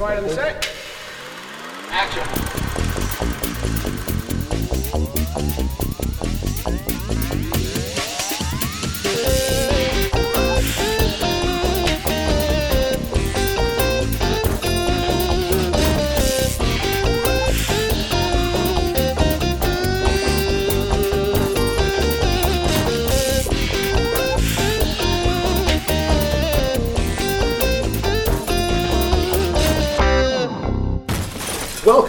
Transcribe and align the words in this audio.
Quiet 0.00 0.16
on 0.16 0.24
the 0.28 0.32
set. 0.32 0.66
Action. 1.90 4.09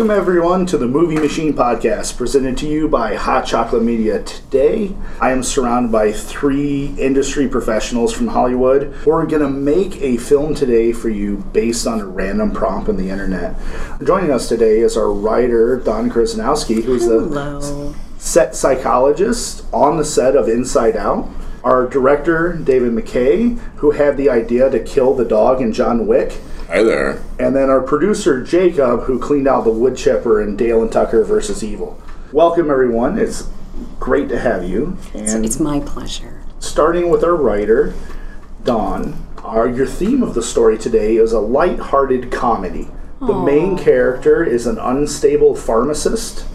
Welcome, 0.02 0.18
everyone, 0.18 0.66
to 0.66 0.80
the 0.80 0.88
Movie 0.88 1.20
Machine 1.20 1.54
Podcast, 1.54 2.18
presented 2.18 2.58
to 2.58 2.68
you 2.68 2.88
by 2.88 3.14
Hot 3.14 3.46
Chocolate 3.46 3.84
Media. 3.84 4.24
Today, 4.24 4.96
I 5.20 5.30
am 5.32 5.44
surrounded 5.44 5.92
by 5.92 6.12
three 6.12 6.88
industry 6.98 7.48
professionals 7.48 8.12
from 8.12 8.30
Hollywood 8.30 8.96
who 8.96 9.12
are 9.12 9.28
going 9.28 9.44
to 9.44 9.48
make 9.48 10.02
a 10.02 10.18
film 10.18 10.56
today 10.56 10.92
for 10.92 11.10
you 11.10 11.38
based 11.54 11.86
on 11.86 12.02
a 12.02 12.06
random 12.08 12.50
prompt 12.50 12.90
on 12.90 12.98
the 12.98 13.12
internet. 13.12 13.56
Joining 14.04 14.32
us 14.32 14.50
today 14.50 14.80
is 14.80 14.98
our 14.98 15.14
writer, 15.14 15.78
Dawn 15.78 16.10
Krosnowski, 16.10 16.84
who's 16.84 17.06
the 17.06 17.96
set 18.18 18.56
psychologist 18.56 19.66
on 19.72 19.98
the 19.98 20.06
set 20.06 20.36
of 20.36 20.50
Inside 20.50 20.98
Out. 20.98 21.30
Our 21.64 21.88
director, 21.88 22.54
David 22.54 22.92
McKay, 22.94 23.60
who 23.78 23.92
had 23.92 24.18
the 24.18 24.30
idea 24.30 24.70
to 24.70 24.80
kill 24.80 25.14
the 25.14 25.26
dog 25.26 25.62
in 25.62 25.72
John 25.74 26.08
Wick. 26.08 26.40
Hi 26.68 26.82
there. 26.82 27.22
And 27.38 27.56
then 27.56 27.70
our 27.70 27.82
producer, 27.82 28.42
Jacob, 28.44 29.02
who 29.04 29.20
cleaned 29.20 29.48
out 29.48 29.64
the 29.66 29.72
wood 29.72 29.96
chipper 29.96 30.42
in 30.42 30.56
Dale 30.56 30.82
and 30.82 30.92
Tucker 30.92 31.24
versus 31.24 31.64
Evil. 31.64 32.02
Welcome, 32.32 32.72
everyone. 32.72 33.20
It's 33.20 33.48
great 34.00 34.28
to 34.30 34.40
have 34.40 34.64
you. 34.68 34.98
And 35.14 35.46
It's 35.46 35.60
my 35.60 35.82
pleasure. 35.82 36.42
starting 36.60 37.10
with 37.10 37.24
our 37.24 37.36
writer, 37.36 37.94
Dawn, 38.64 39.24
our, 39.44 39.68
your 39.68 39.88
theme 39.88 40.24
of 40.24 40.34
the 40.34 40.42
story 40.44 40.78
today 40.78 41.18
is 41.18 41.32
a 41.32 41.40
light-hearted 41.40 42.32
comedy. 42.32 42.88
The 43.20 43.34
main 43.34 43.78
character 43.78 44.44
is 44.44 44.66
an 44.66 44.80
unstable 44.80 45.56
pharmacist, 45.56 46.46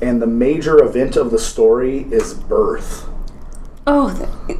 and 0.00 0.22
the 0.22 0.26
major 0.26 0.82
event 0.82 1.16
of 1.16 1.30
the 1.30 1.38
story 1.38 2.06
is 2.10 2.32
birth. 2.32 3.06
Oh, 3.86 4.08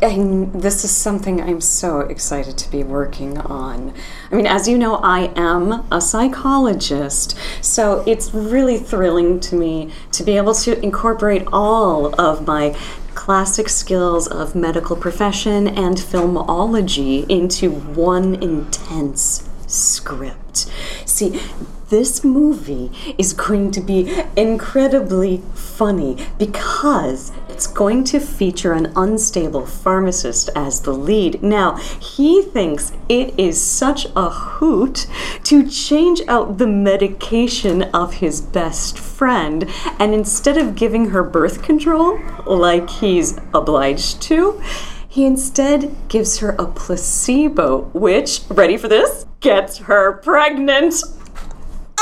I, 0.03 0.19
this 0.53 0.85
is 0.85 0.91
something 0.91 1.41
I'm 1.41 1.63
so 1.63 2.01
excited 2.01 2.59
to 2.59 2.71
be 2.71 2.83
working 2.83 3.39
on. 3.39 3.95
I 4.31 4.35
mean, 4.35 4.47
as 4.47 4.69
you 4.69 4.77
know, 4.77 4.97
I 4.97 5.33
am 5.35 5.87
a 5.91 5.99
psychologist, 6.03 7.35
so 7.63 8.05
it's 8.07 8.35
really 8.35 8.77
thrilling 8.77 9.41
to 9.41 9.57
me 9.57 9.91
to 10.13 10.25
be 10.25 10.37
able 10.37 10.55
to 10.57 10.79
incorporate 10.83 11.47
all 11.55 12.15
of 12.21 12.47
my 12.47 12.77
classic 13.15 13.71
skills 13.71 14.29
of 14.29 14.55
medical 14.55 14.95
profession 14.95 15.69
and 15.69 15.97
filmology 15.97 17.25
into 17.31 17.71
one 17.71 18.35
intense 18.43 19.49
script. 19.67 20.71
See, 21.07 21.41
this 21.89 22.25
movie 22.25 22.91
is 23.19 23.33
going 23.33 23.71
to 23.73 23.81
be 23.81 24.23
incredibly 24.37 25.43
funny 25.55 26.17
because 26.39 27.33
it's 27.49 27.67
going 27.67 28.05
to 28.05 28.19
feature 28.19 28.73
an 28.73 28.93
unstable 28.97 29.67
pharmacist 29.67 30.51
as 30.57 30.81
the 30.81 30.93
lead. 30.93 31.43
Now, 31.43 31.77
he 31.77 32.43
thinks 32.43 32.93
it 33.09 33.39
is 33.39 33.61
such 33.63 34.07
a 34.17 34.29
hoot 34.31 35.07
to 35.45 35.69
change 35.69 36.21
out 36.27 36.59
the 36.59 36.67
medication 36.67 37.83
of 37.95 38.15
his 38.15 38.41
best 38.41 38.99
friend, 38.99 39.71
and 39.99 40.15
instead 40.15 40.59
of 40.59 40.75
giving 40.75 41.11
her 41.11 41.23
birth 41.23 41.63
control 41.63 42.19
like 42.47 42.89
he's 42.91 43.39
obliged 43.53 44.21
to, 44.23 44.61
he 45.09 45.25
instead 45.25 45.95
gives 46.09 46.39
her 46.39 46.57
a 46.59 46.67
placebo, 46.67 47.83
which, 47.93 48.41
ready 48.49 48.77
for 48.77 48.89
this, 48.89 49.27
gets 49.39 49.79
her 49.79 50.15
pregnant. 50.15 50.95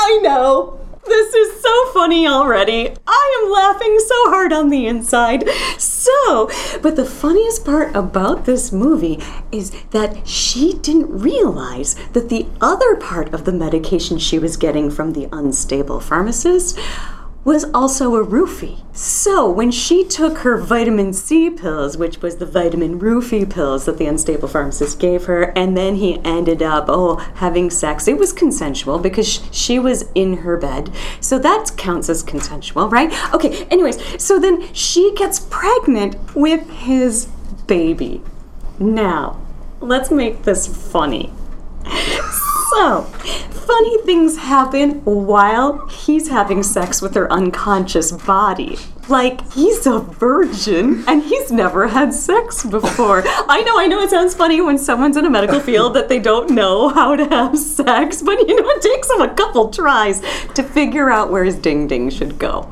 I 0.05 0.19
know. 0.21 0.79
This 1.05 1.33
is 1.33 1.61
so 1.61 1.91
funny 1.93 2.27
already. 2.27 2.93
I 3.07 3.41
am 3.41 3.51
laughing 3.51 3.97
so 3.99 4.15
hard 4.31 4.51
on 4.51 4.69
the 4.69 4.85
inside. 4.85 5.47
So, 5.77 6.49
but 6.81 6.97
the 6.97 7.05
funniest 7.05 7.63
part 7.63 7.95
about 7.95 8.43
this 8.43 8.73
movie 8.73 9.19
is 9.49 9.71
that 9.91 10.27
she 10.27 10.73
didn't 10.73 11.09
realize 11.09 11.95
that 12.11 12.27
the 12.27 12.47
other 12.59 12.97
part 12.97 13.33
of 13.33 13.45
the 13.45 13.53
medication 13.53 14.17
she 14.17 14.39
was 14.39 14.57
getting 14.57 14.91
from 14.91 15.13
the 15.13 15.29
unstable 15.31 16.01
pharmacist 16.01 16.77
was 17.43 17.65
also 17.73 18.15
a 18.15 18.25
roofie. 18.25 18.79
So 18.95 19.49
when 19.49 19.69
she 19.69 20.05
took 20.05 20.39
her 20.39 20.57
vitamin 20.57 21.11
C 21.11 21.49
pills, 21.49 21.97
which 21.97 22.21
was 22.21 22.37
the 22.37 22.45
vitamin 22.45 22.99
roofie 22.99 23.49
pills 23.49 23.85
that 23.85 23.97
the 23.97 24.05
unstable 24.05 24.47
pharmacist 24.47 24.99
gave 24.99 25.25
her, 25.25 25.51
and 25.55 25.75
then 25.75 25.95
he 25.95 26.23
ended 26.23 26.61
up, 26.61 26.85
oh, 26.87 27.15
having 27.35 27.69
sex, 27.69 28.07
it 28.07 28.17
was 28.17 28.31
consensual 28.31 28.97
because 28.97 29.41
she 29.51 29.77
was 29.77 30.05
in 30.15 30.37
her 30.37 30.55
bed. 30.55 30.93
So 31.19 31.37
that 31.39 31.71
counts 31.75 32.07
as 32.09 32.23
consensual, 32.23 32.87
right? 32.87 33.11
Okay, 33.33 33.65
anyways, 33.65 34.23
so 34.23 34.39
then 34.39 34.73
she 34.73 35.13
gets 35.15 35.41
pregnant 35.49 36.35
with 36.35 36.69
his 36.69 37.25
baby. 37.67 38.21
Now, 38.79 39.41
let's 39.81 40.11
make 40.11 40.43
this 40.43 40.67
funny. 40.67 41.31
So, 42.75 43.03
funny 43.03 43.99
things 43.99 44.35
happen 44.35 45.05
while 45.05 45.87
he's 45.89 46.29
having 46.29 46.63
sex 46.63 47.03
with 47.03 47.13
her 47.13 47.31
unconscious 47.31 48.11
body. 48.11 48.79
Like, 49.07 49.51
he's 49.51 49.85
a 49.85 49.99
virgin 49.99 51.03
and 51.07 51.21
he's 51.21 51.51
never 51.51 51.87
had 51.87 52.15
sex 52.15 52.65
before. 52.65 53.21
I 53.25 53.61
know, 53.61 53.77
I 53.77 53.85
know 53.85 54.01
it 54.01 54.09
sounds 54.09 54.33
funny 54.33 54.59
when 54.59 54.79
someone's 54.79 55.17
in 55.17 55.25
a 55.25 55.29
medical 55.29 55.59
field 55.59 55.93
that 55.93 56.09
they 56.09 56.17
don't 56.17 56.49
know 56.49 56.89
how 56.89 57.15
to 57.15 57.27
have 57.27 57.59
sex, 57.59 58.23
but 58.23 58.39
you 58.39 58.59
know, 58.59 58.69
it 58.69 58.81
takes 58.81 59.11
him 59.11 59.21
a 59.21 59.33
couple 59.35 59.69
tries 59.69 60.21
to 60.55 60.63
figure 60.63 61.11
out 61.11 61.31
where 61.31 61.43
his 61.43 61.55
ding 61.55 61.87
ding 61.87 62.09
should 62.09 62.39
go. 62.39 62.67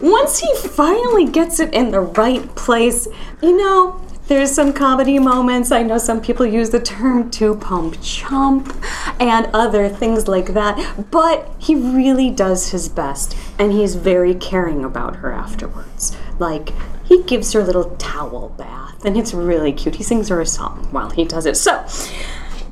Once 0.00 0.38
he 0.38 0.54
finally 0.68 1.26
gets 1.26 1.58
it 1.58 1.74
in 1.74 1.90
the 1.90 2.00
right 2.00 2.54
place, 2.54 3.08
you 3.42 3.56
know, 3.56 4.00
there's 4.26 4.50
some 4.50 4.72
comedy 4.72 5.18
moments. 5.18 5.70
I 5.70 5.82
know 5.82 5.98
some 5.98 6.20
people 6.20 6.46
use 6.46 6.70
the 6.70 6.80
term 6.80 7.30
two 7.30 7.56
pump 7.56 7.98
chump 8.00 8.74
and 9.20 9.48
other 9.52 9.88
things 9.88 10.28
like 10.28 10.54
that, 10.54 11.10
but 11.10 11.50
he 11.58 11.74
really 11.74 12.30
does 12.30 12.70
his 12.70 12.88
best 12.88 13.36
and 13.58 13.72
he's 13.72 13.94
very 13.96 14.34
caring 14.34 14.84
about 14.84 15.16
her 15.16 15.32
afterwards. 15.32 16.16
Like, 16.38 16.72
he 17.04 17.22
gives 17.22 17.52
her 17.52 17.60
a 17.60 17.64
little 17.64 17.96
towel 17.96 18.48
bath 18.56 19.04
and 19.04 19.16
it's 19.16 19.34
really 19.34 19.72
cute. 19.72 19.96
He 19.96 20.02
sings 20.02 20.28
her 20.28 20.40
a 20.40 20.46
song 20.46 20.88
while 20.90 21.10
he 21.10 21.24
does 21.24 21.44
it. 21.44 21.56
So, 21.56 21.84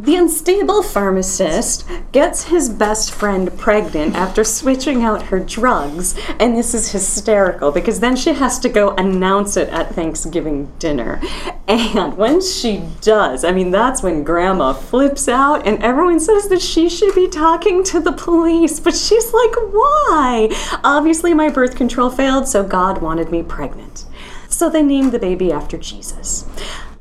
the 0.03 0.17
unstable 0.17 0.83
pharmacist 0.83 1.89
gets 2.11 2.45
his 2.45 2.69
best 2.69 3.13
friend 3.13 3.57
pregnant 3.57 4.17
after 4.17 4.43
switching 4.43 5.05
out 5.05 5.23
her 5.27 5.39
drugs, 5.39 6.19
and 6.41 6.57
this 6.57 6.75
is 6.75 6.91
hysterical 6.91 7.71
because 7.71 8.01
then 8.01 8.17
she 8.17 8.33
has 8.33 8.59
to 8.59 8.69
go 8.69 8.91
announce 8.97 9.57
it 9.57 9.69
at 9.69 9.95
Thanksgiving 9.95 10.73
dinner. 10.81 11.21
And 11.69 12.17
when 12.17 12.41
she 12.41 12.83
does, 13.01 13.45
I 13.45 13.53
mean, 13.53 13.71
that's 13.71 14.03
when 14.03 14.25
grandma 14.25 14.73
flips 14.73 15.29
out, 15.29 15.65
and 15.67 15.81
everyone 15.81 16.19
says 16.19 16.49
that 16.49 16.61
she 16.61 16.89
should 16.89 17.15
be 17.15 17.29
talking 17.29 17.85
to 17.85 18.01
the 18.01 18.13
police, 18.13 18.81
but 18.81 18.97
she's 18.97 19.33
like, 19.33 19.55
why? 19.55 20.49
Obviously, 20.83 21.33
my 21.33 21.49
birth 21.49 21.77
control 21.77 22.11
failed, 22.11 22.49
so 22.49 22.65
God 22.65 23.01
wanted 23.01 23.31
me 23.31 23.45
pregnant. 23.45 24.05
So 24.49 24.69
they 24.69 24.83
named 24.83 25.13
the 25.13 25.21
baby 25.21 25.53
after 25.53 25.79
Jesus. 25.79 26.45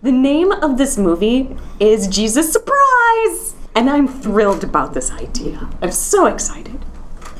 The 0.03 0.11
name 0.11 0.51
of 0.51 0.79
this 0.79 0.97
movie 0.97 1.55
is 1.79 2.07
Jesus 2.07 2.51
Surprise! 2.51 3.53
And 3.75 3.87
I'm 3.87 4.07
thrilled 4.07 4.63
about 4.63 4.95
this 4.95 5.11
idea. 5.11 5.69
I'm 5.79 5.91
so 5.91 6.25
excited. 6.25 6.83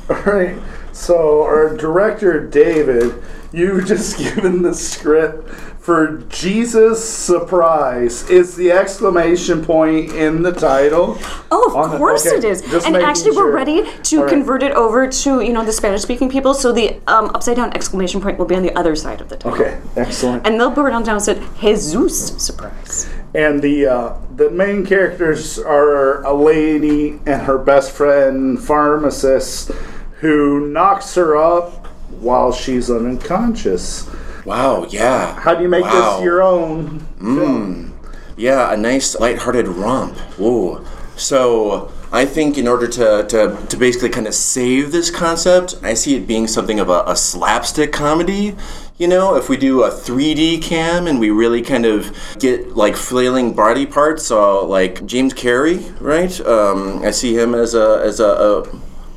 All 0.08 0.22
right. 0.22 0.56
So, 0.92 1.42
our 1.42 1.76
director, 1.76 2.46
David, 2.46 3.20
you've 3.50 3.86
just 3.86 4.16
given 4.36 4.62
the 4.62 4.74
script 4.74 5.71
for 5.82 6.18
Jesus 6.28 7.06
Surprise. 7.06 8.30
Is 8.30 8.54
the 8.54 8.70
exclamation 8.70 9.64
point 9.64 10.12
in 10.12 10.42
the 10.42 10.52
title? 10.52 11.18
Oh, 11.50 11.74
of 11.76 11.90
the- 11.90 11.98
course 11.98 12.24
okay, 12.24 12.36
it 12.36 12.44
is. 12.44 12.62
And 12.84 12.96
actually, 12.96 13.36
we're 13.36 13.50
ready 13.50 13.84
to 14.04 14.20
right. 14.20 14.28
convert 14.28 14.62
it 14.62 14.72
over 14.72 15.08
to, 15.08 15.40
you 15.40 15.52
know, 15.52 15.64
the 15.64 15.72
Spanish 15.72 16.02
speaking 16.02 16.30
people. 16.30 16.54
So 16.54 16.72
the 16.72 17.00
um, 17.08 17.32
upside 17.34 17.56
down 17.56 17.72
exclamation 17.74 18.20
point 18.20 18.38
will 18.38 18.46
be 18.46 18.54
on 18.54 18.62
the 18.62 18.72
other 18.78 18.94
side 18.94 19.20
of 19.20 19.28
the 19.28 19.36
title. 19.36 19.60
Okay, 19.60 19.80
excellent. 19.96 20.46
And 20.46 20.58
they'll 20.58 20.70
put 20.70 20.86
it 20.86 20.92
on 20.92 21.02
down 21.02 21.16
and 21.16 21.24
said, 21.24 21.42
Jesus 21.60 22.40
Surprise. 22.40 23.12
And 23.34 23.60
the 23.60 23.86
uh, 23.86 24.16
the 24.36 24.50
main 24.50 24.86
characters 24.86 25.58
are 25.58 26.22
a 26.22 26.32
lady 26.32 27.18
and 27.26 27.42
her 27.42 27.58
best 27.58 27.90
friend 27.90 28.62
pharmacist 28.62 29.72
who 30.20 30.68
knocks 30.68 31.16
her 31.16 31.36
up 31.36 31.86
while 32.20 32.52
she's 32.52 32.88
unconscious. 32.88 34.08
Wow, 34.44 34.86
yeah. 34.88 35.38
How 35.40 35.54
do 35.54 35.62
you 35.62 35.68
make 35.68 35.84
Wow. 35.84 36.16
this 36.16 36.24
your 36.24 36.42
own 36.42 37.00
film? 37.20 37.94
Yeah, 38.36 38.72
a 38.72 38.76
nice 38.76 39.18
lighthearted 39.18 39.68
romp. 39.68 40.16
Ooh. 40.40 40.84
So, 41.16 41.90
I 42.10 42.24
think 42.26 42.58
in 42.58 42.66
order 42.66 42.86
to, 42.88 43.24
to, 43.28 43.56
to 43.68 43.76
basically 43.76 44.08
kind 44.10 44.26
of 44.26 44.34
save 44.34 44.92
this 44.92 45.10
concept, 45.10 45.76
I 45.82 45.94
see 45.94 46.16
it 46.16 46.26
being 46.26 46.46
something 46.46 46.80
of 46.80 46.88
a, 46.90 47.04
a 47.06 47.16
slapstick 47.16 47.92
comedy. 47.92 48.54
You 48.98 49.08
know, 49.08 49.36
if 49.36 49.48
we 49.48 49.56
do 49.56 49.82
a 49.84 49.90
3D 49.90 50.60
cam 50.62 51.06
and 51.06 51.18
we 51.18 51.30
really 51.30 51.62
kind 51.62 51.86
of 51.86 52.14
get 52.38 52.76
like 52.76 52.96
flailing 52.96 53.54
body 53.54 53.86
parts, 53.86 54.26
so 54.26 54.66
like 54.66 55.04
James 55.06 55.32
Carrey, 55.34 55.94
right? 56.00 56.38
Um, 56.46 57.02
I 57.02 57.10
see 57.12 57.34
him 57.36 57.54
as 57.54 57.74
a 57.74 58.00
as 58.04 58.20
a, 58.20 58.26
a, 58.26 58.62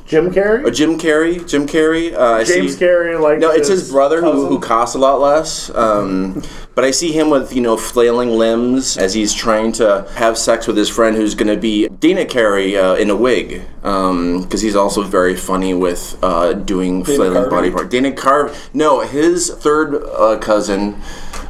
Jim 0.06 0.30
Carrey. 0.30 0.64
a 0.66 0.70
Jim 0.70 0.98
Carrey. 0.98 1.46
Jim 1.48 1.66
Carrey. 1.66 2.14
Uh, 2.14 2.34
I 2.34 2.44
James 2.44 2.76
see, 2.76 2.84
Carrey, 2.84 3.20
like 3.20 3.38
No, 3.40 3.50
it's 3.50 3.68
his 3.68 3.90
brother 3.90 4.20
who, 4.20 4.30
cousin? 4.32 4.48
who 4.48 4.60
costs 4.60 4.94
a 4.94 4.98
lot 4.98 5.20
less. 5.20 5.68
Um, 5.74 6.42
but 6.74 6.84
I 6.84 6.90
see 6.92 7.10
him 7.12 7.28
with 7.30 7.52
you 7.52 7.60
know 7.60 7.76
flailing 7.76 8.30
limbs 8.30 8.96
as 8.96 9.14
he's 9.14 9.34
trying 9.34 9.72
to 9.72 10.06
have 10.14 10.38
sex 10.38 10.66
with 10.66 10.76
his 10.76 10.88
friend 10.88 11.16
who's 11.16 11.34
going 11.34 11.52
to 11.52 11.60
be 11.60 11.88
Dana 11.88 12.24
Carey 12.24 12.76
uh, 12.76 12.94
in 12.94 13.10
a 13.10 13.16
wig 13.16 13.62
because 13.82 14.60
he's 14.60 14.76
also 14.76 15.02
very 15.02 15.34
funny 15.36 15.74
with 15.74 16.18
uh, 16.22 16.52
doing 16.52 17.02
flailing 17.04 17.44
Carvey? 17.44 17.50
body 17.50 17.70
part. 17.70 17.90
Dana 17.90 18.12
Carvey. 18.12 18.54
No, 18.74 19.00
his 19.00 19.50
third 19.50 19.94
uh, 20.04 20.38
cousin. 20.38 21.00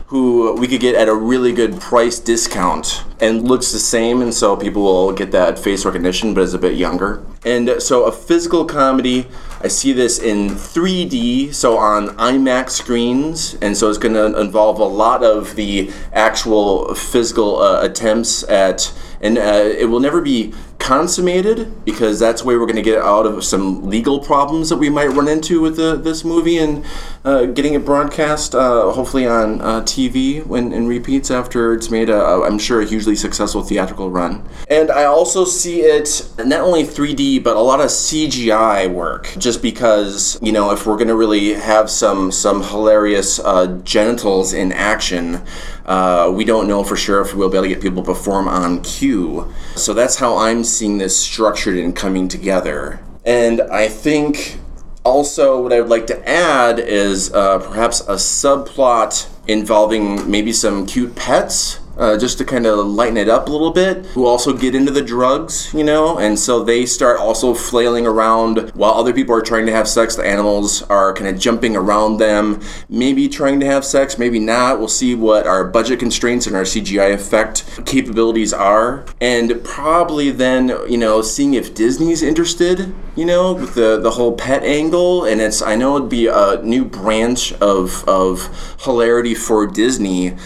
Who 0.08 0.54
we 0.54 0.68
could 0.68 0.80
get 0.80 0.94
at 0.94 1.08
a 1.08 1.14
really 1.14 1.52
good 1.52 1.80
price 1.80 2.20
discount 2.20 3.02
and 3.18 3.42
looks 3.42 3.72
the 3.72 3.80
same, 3.80 4.22
and 4.22 4.32
so 4.32 4.56
people 4.56 4.82
will 4.82 5.12
get 5.12 5.32
that 5.32 5.58
face 5.58 5.84
recognition, 5.84 6.32
but 6.32 6.42
is 6.42 6.54
a 6.54 6.58
bit 6.58 6.76
younger. 6.76 7.24
And 7.44 7.82
so, 7.82 8.04
a 8.04 8.12
physical 8.12 8.64
comedy, 8.64 9.26
I 9.60 9.68
see 9.68 9.92
this 9.92 10.20
in 10.20 10.50
3D, 10.50 11.52
so 11.52 11.76
on 11.76 12.08
IMAX 12.18 12.70
screens, 12.70 13.56
and 13.60 13.76
so 13.76 13.88
it's 13.88 13.98
going 13.98 14.14
to 14.14 14.38
involve 14.38 14.78
a 14.78 14.84
lot 14.84 15.24
of 15.24 15.56
the 15.56 15.90
actual 16.12 16.94
physical 16.94 17.60
uh, 17.60 17.82
attempts 17.82 18.44
at, 18.44 18.92
and 19.20 19.38
uh, 19.38 19.40
it 19.40 19.86
will 19.86 20.00
never 20.00 20.20
be 20.20 20.54
consummated 20.86 21.84
because 21.84 22.20
that's 22.20 22.44
where 22.44 22.60
we're 22.60 22.64
going 22.66 22.76
to 22.76 22.82
get 22.82 22.98
out 22.98 23.26
of 23.26 23.44
some 23.44 23.90
legal 23.90 24.20
problems 24.20 24.68
that 24.68 24.76
we 24.76 24.88
might 24.88 25.08
run 25.08 25.26
into 25.26 25.60
with 25.60 25.74
the, 25.74 25.96
this 25.96 26.24
movie 26.24 26.58
and 26.58 26.84
uh, 27.24 27.44
getting 27.46 27.74
it 27.74 27.84
broadcast, 27.84 28.54
uh, 28.54 28.92
hopefully 28.92 29.26
on 29.26 29.60
uh, 29.60 29.80
TV 29.80 30.46
when 30.46 30.72
in 30.72 30.86
repeats 30.86 31.28
after 31.28 31.74
it's 31.74 31.90
made 31.90 32.08
a, 32.08 32.16
a, 32.16 32.44
I'm 32.44 32.56
sure, 32.56 32.80
a 32.80 32.84
hugely 32.84 33.16
successful 33.16 33.64
theatrical 33.64 34.12
run. 34.12 34.48
And 34.70 34.92
I 34.92 35.06
also 35.06 35.44
see 35.44 35.80
it 35.80 36.30
not 36.38 36.60
only 36.60 36.84
3D 36.84 37.42
but 37.42 37.56
a 37.56 37.60
lot 37.60 37.80
of 37.80 37.86
CGI 37.86 38.88
work, 38.88 39.34
just 39.38 39.62
because 39.62 40.38
you 40.40 40.52
know 40.52 40.70
if 40.70 40.86
we're 40.86 40.94
going 40.94 41.08
to 41.08 41.16
really 41.16 41.54
have 41.54 41.90
some 41.90 42.30
some 42.30 42.62
hilarious 42.62 43.40
uh, 43.40 43.80
genitals 43.82 44.52
in 44.52 44.70
action. 44.70 45.42
Uh, 45.86 46.32
we 46.34 46.44
don't 46.44 46.66
know 46.66 46.82
for 46.82 46.96
sure 46.96 47.20
if 47.22 47.34
we'll 47.34 47.48
be 47.48 47.56
able 47.56 47.68
to 47.68 47.72
get 47.72 47.80
people 47.80 48.02
to 48.02 48.06
perform 48.06 48.48
on 48.48 48.82
cue. 48.82 49.52
So 49.76 49.94
that's 49.94 50.16
how 50.16 50.36
I'm 50.36 50.64
seeing 50.64 50.98
this 50.98 51.16
structured 51.16 51.78
and 51.78 51.94
coming 51.94 52.28
together. 52.28 53.00
And 53.24 53.60
I 53.60 53.88
think 53.88 54.58
also 55.04 55.62
what 55.62 55.72
I 55.72 55.80
would 55.80 55.88
like 55.88 56.08
to 56.08 56.28
add 56.28 56.80
is 56.80 57.32
uh, 57.32 57.60
perhaps 57.60 58.00
a 58.00 58.14
subplot 58.14 59.28
involving 59.46 60.28
maybe 60.28 60.52
some 60.52 60.86
cute 60.86 61.14
pets. 61.14 61.78
Uh, 61.96 62.18
just 62.18 62.36
to 62.36 62.44
kind 62.44 62.66
of 62.66 62.86
lighten 62.86 63.16
it 63.16 63.26
up 63.26 63.48
a 63.48 63.50
little 63.50 63.70
bit, 63.70 64.04
who 64.06 64.26
also 64.26 64.52
get 64.52 64.74
into 64.74 64.92
the 64.92 65.00
drugs, 65.00 65.72
you 65.72 65.82
know, 65.82 66.18
and 66.18 66.38
so 66.38 66.62
they 66.62 66.84
start 66.84 67.18
also 67.18 67.54
flailing 67.54 68.06
around 68.06 68.70
while 68.74 68.92
other 68.92 69.14
people 69.14 69.34
are 69.34 69.40
trying 69.40 69.64
to 69.64 69.72
have 69.72 69.88
sex. 69.88 70.14
The 70.14 70.26
animals 70.26 70.82
are 70.82 71.14
kind 71.14 71.26
of 71.34 71.40
jumping 71.40 71.74
around 71.74 72.18
them, 72.18 72.60
maybe 72.90 73.30
trying 73.30 73.60
to 73.60 73.66
have 73.66 73.82
sex, 73.82 74.18
maybe 74.18 74.38
not. 74.38 74.78
We'll 74.78 74.88
see 74.88 75.14
what 75.14 75.46
our 75.46 75.64
budget 75.64 75.98
constraints 75.98 76.46
and 76.46 76.54
our 76.54 76.64
CGI 76.64 77.14
effect 77.14 77.64
capabilities 77.86 78.52
are, 78.52 79.06
and 79.20 79.64
probably 79.64 80.30
then, 80.30 80.68
you 80.88 80.98
know, 80.98 81.22
seeing 81.22 81.54
if 81.54 81.74
Disney's 81.74 82.22
interested, 82.22 82.94
you 83.14 83.24
know, 83.24 83.54
with 83.54 83.74
the 83.74 83.98
the 83.98 84.10
whole 84.10 84.32
pet 84.32 84.62
angle. 84.64 85.24
And 85.24 85.40
it's 85.40 85.62
I 85.62 85.76
know 85.76 85.96
it'd 85.96 86.10
be 86.10 86.26
a 86.26 86.60
new 86.62 86.84
branch 86.84 87.54
of 87.54 88.06
of 88.06 88.76
hilarity 88.82 89.34
for 89.34 89.66
Disney 89.66 90.36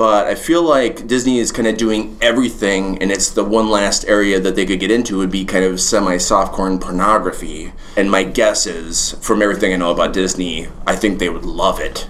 but 0.00 0.26
I 0.28 0.34
feel 0.34 0.62
like 0.62 1.06
Disney 1.06 1.40
is 1.40 1.52
kind 1.52 1.68
of 1.68 1.76
doing 1.76 2.16
everything, 2.22 2.96
and 3.02 3.12
it's 3.12 3.28
the 3.28 3.44
one 3.44 3.68
last 3.68 4.06
area 4.06 4.40
that 4.40 4.56
they 4.56 4.64
could 4.64 4.80
get 4.80 4.90
into 4.90 5.18
would 5.18 5.30
be 5.30 5.44
kind 5.44 5.62
of 5.62 5.78
semi 5.78 6.16
softcore 6.16 6.80
pornography. 6.80 7.74
And 7.98 8.10
my 8.10 8.22
guess 8.22 8.66
is, 8.66 9.12
from 9.20 9.42
everything 9.42 9.74
I 9.74 9.76
know 9.76 9.90
about 9.90 10.14
Disney, 10.14 10.68
I 10.86 10.96
think 10.96 11.18
they 11.18 11.28
would 11.28 11.44
love 11.44 11.80
it. 11.80 12.08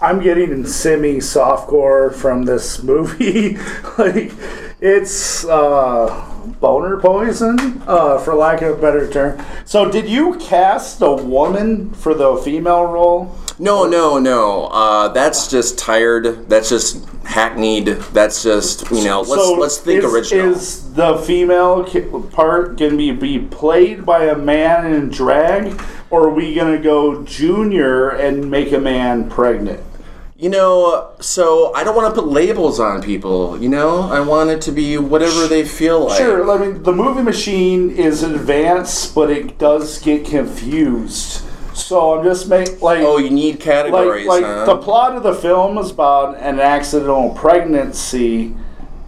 I'm 0.00 0.18
getting 0.20 0.66
semi 0.66 1.18
softcore 1.18 2.12
from 2.12 2.46
this 2.46 2.82
movie. 2.82 3.56
like 3.98 4.32
it's 4.80 5.44
uh, 5.44 6.42
boner 6.58 6.98
poison, 6.98 7.80
uh, 7.86 8.18
for 8.18 8.34
lack 8.34 8.60
of 8.62 8.76
a 8.76 8.80
better 8.80 9.08
term. 9.08 9.40
So, 9.64 9.88
did 9.88 10.08
you 10.08 10.36
cast 10.38 11.00
a 11.00 11.12
woman 11.12 11.92
for 11.92 12.12
the 12.12 12.38
female 12.38 12.86
role? 12.86 13.36
No, 13.60 13.86
no, 13.86 14.18
no. 14.18 14.68
Uh, 14.68 15.08
that's 15.08 15.48
just 15.48 15.78
tired. 15.78 16.48
That's 16.48 16.70
just 16.70 17.06
hackneyed. 17.24 17.86
That's 18.12 18.42
just 18.42 18.90
you 18.90 19.04
know. 19.04 19.20
Let's 19.20 19.42
so 19.42 19.54
let's 19.54 19.78
think 19.78 20.04
is, 20.04 20.12
original. 20.12 20.52
Is 20.52 20.92
the 20.94 21.18
female 21.18 21.84
part 22.30 22.76
going 22.76 22.92
to 22.92 22.96
be, 22.96 23.10
be 23.12 23.38
played 23.38 24.04
by 24.04 24.24
a 24.24 24.36
man 24.36 24.92
in 24.92 25.08
drag, 25.08 25.80
or 26.10 26.28
are 26.28 26.30
we 26.30 26.54
going 26.54 26.76
to 26.76 26.82
go 26.82 27.22
junior 27.24 28.10
and 28.10 28.50
make 28.50 28.72
a 28.72 28.80
man 28.80 29.30
pregnant? 29.30 29.82
You 30.36 30.48
know, 30.48 31.10
so 31.20 31.74
I 31.74 31.84
don't 31.84 31.94
want 31.94 32.14
to 32.14 32.18
put 32.18 32.30
labels 32.30 32.80
on 32.80 33.02
people. 33.02 33.60
You 33.60 33.68
know, 33.68 34.10
I 34.10 34.20
want 34.20 34.48
it 34.48 34.62
to 34.62 34.72
be 34.72 34.96
whatever 34.96 35.46
they 35.46 35.66
feel 35.66 36.06
like. 36.06 36.18
Sure, 36.18 36.50
I 36.50 36.58
mean 36.58 36.82
the 36.82 36.92
movie 36.92 37.22
machine 37.22 37.90
is 37.90 38.22
advanced, 38.22 39.14
but 39.14 39.30
it 39.30 39.58
does 39.58 39.98
get 39.98 40.24
confused. 40.24 41.44
So 41.90 42.16
I'm 42.16 42.24
just 42.24 42.48
make 42.48 42.80
like 42.80 43.00
Oh, 43.00 43.18
you 43.18 43.30
need 43.30 43.54
like 43.54 43.60
categories, 43.62 44.24
like 44.24 44.44
huh? 44.44 44.64
the 44.64 44.76
plot 44.76 45.16
of 45.16 45.24
the 45.24 45.34
film 45.34 45.76
is 45.76 45.90
about 45.90 46.36
an 46.38 46.60
accidental 46.60 47.30
pregnancy. 47.30 48.54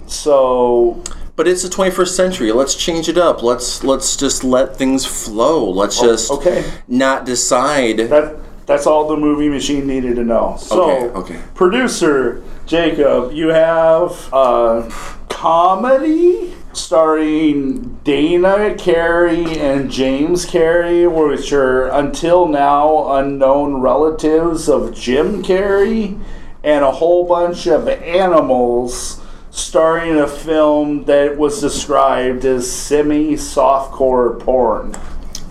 So 0.08 1.00
But 1.36 1.46
it's 1.46 1.62
the 1.62 1.68
21st 1.68 2.08
century. 2.08 2.50
Let's 2.50 2.74
change 2.74 3.08
it 3.08 3.16
up. 3.16 3.40
Let's 3.40 3.84
let's 3.84 4.16
just 4.16 4.42
let 4.42 4.76
things 4.76 5.06
flow. 5.06 5.70
Let's 5.70 6.00
oh, 6.00 6.06
just 6.06 6.32
Oh, 6.32 6.38
okay. 6.38 6.68
not 6.88 7.24
decide. 7.24 7.98
that 7.98 8.34
that's 8.66 8.88
all 8.88 9.06
the 9.06 9.16
movie 9.16 9.48
machine 9.48 9.86
needed 9.86 10.16
to 10.16 10.24
know. 10.24 10.56
So 10.58 10.90
Okay, 10.90 11.06
okay. 11.20 11.40
producer 11.54 12.42
Jacob, 12.66 13.32
you 13.32 13.50
have 13.50 14.28
a 14.32 14.90
comedy 15.28 16.52
starring 16.82 17.98
Dana 18.04 18.74
Carey 18.74 19.58
and 19.58 19.90
James 19.90 20.44
Carey, 20.44 21.06
which 21.06 21.52
are 21.52 21.88
until 21.88 22.48
now 22.48 23.12
unknown 23.14 23.80
relatives 23.80 24.68
of 24.68 24.94
Jim 24.94 25.42
Carrey, 25.42 26.20
and 26.64 26.84
a 26.84 26.90
whole 26.90 27.26
bunch 27.26 27.66
of 27.66 27.88
animals 27.88 29.20
starring 29.50 30.18
a 30.18 30.26
film 30.26 31.04
that 31.04 31.38
was 31.38 31.60
described 31.60 32.44
as 32.44 32.70
semi 32.70 33.34
softcore 33.34 34.40
porn. 34.40 34.94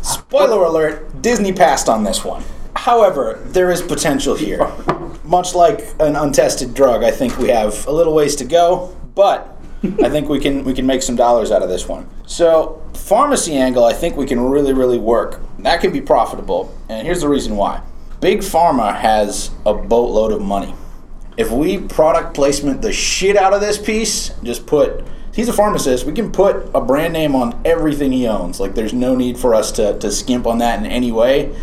Spoiler 0.02 0.66
alert, 0.66 1.22
Disney 1.22 1.54
passed 1.54 1.88
on 1.88 2.04
this 2.04 2.26
one. 2.26 2.44
However, 2.76 3.40
there 3.46 3.72
is 3.72 3.82
potential 3.82 4.36
here. 4.36 4.72
Much 5.24 5.56
like 5.56 5.82
an 6.00 6.16
untested 6.16 6.74
drug, 6.74 7.04
I 7.04 7.12
think 7.12 7.38
we 7.38 7.50
have 7.50 7.88
a 7.88 7.92
little 7.92 8.14
ways 8.14 8.36
to 8.38 8.46
go, 8.46 8.96
but 9.16 9.51
I 9.84 10.10
think 10.10 10.30
we 10.30 10.40
can 10.40 10.64
we 10.64 10.74
can 10.74 10.86
make 10.86 11.02
some 11.02 11.16
dollars 11.16 11.52
out 11.52 11.64
of 11.64 11.70
this 11.70 11.88
one. 11.88 12.08
So, 12.28 12.84
pharmacy 12.94 13.56
angle, 13.56 13.84
I 13.84 13.94
think 13.94 14.16
we 14.16 14.26
can 14.28 14.40
really 14.40 14.74
really 14.74 15.00
work. 15.00 15.42
That 15.60 15.82
can 15.82 15.92
be 15.92 16.02
profitable, 16.02 16.76
and 16.88 17.06
here's 17.06 17.22
the 17.22 17.30
reason 17.30 17.56
why. 17.56 17.82
Big 18.20 18.40
pharma 18.40 18.96
has 19.00 19.50
a 19.66 19.74
boatload 19.74 20.32
of 20.32 20.42
money. 20.42 20.76
If 21.36 21.50
we 21.50 21.80
product 21.80 22.36
placement 22.36 22.84
the 22.84 22.92
shit 22.92 23.36
out 23.36 23.54
of 23.54 23.62
this 23.62 23.80
piece, 23.80 24.30
just 24.44 24.68
put 24.68 25.04
he's 25.34 25.48
a 25.48 25.54
pharmacist, 25.54 26.06
we 26.06 26.14
can 26.14 26.32
put 26.32 26.70
a 26.74 26.82
brand 26.82 27.14
name 27.14 27.36
on 27.36 27.60
everything 27.66 28.12
he 28.12 28.28
owns. 28.28 28.60
Like 28.60 28.76
there's 28.76 28.94
no 28.94 29.16
need 29.16 29.38
for 29.38 29.56
us 29.56 29.72
to, 29.74 29.98
to 30.00 30.12
skimp 30.12 30.46
on 30.46 30.60
that 30.60 30.80
in 30.80 30.86
any 30.86 31.12
way. 31.12 31.56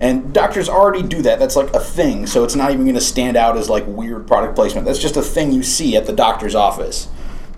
And 0.00 0.32
doctors 0.32 0.68
already 0.68 1.02
do 1.02 1.22
that. 1.22 1.40
That's 1.40 1.56
like 1.56 1.74
a 1.74 1.80
thing. 1.80 2.26
So 2.26 2.44
it's 2.44 2.54
not 2.54 2.70
even 2.70 2.84
going 2.84 2.94
to 2.94 3.00
stand 3.00 3.36
out 3.36 3.56
as 3.56 3.68
like 3.68 3.84
weird 3.86 4.28
product 4.28 4.54
placement. 4.54 4.86
That's 4.86 5.00
just 5.00 5.16
a 5.16 5.22
thing 5.22 5.50
you 5.50 5.64
see 5.64 5.96
at 5.96 6.06
the 6.06 6.12
doctor's 6.12 6.54
office. 6.54 7.08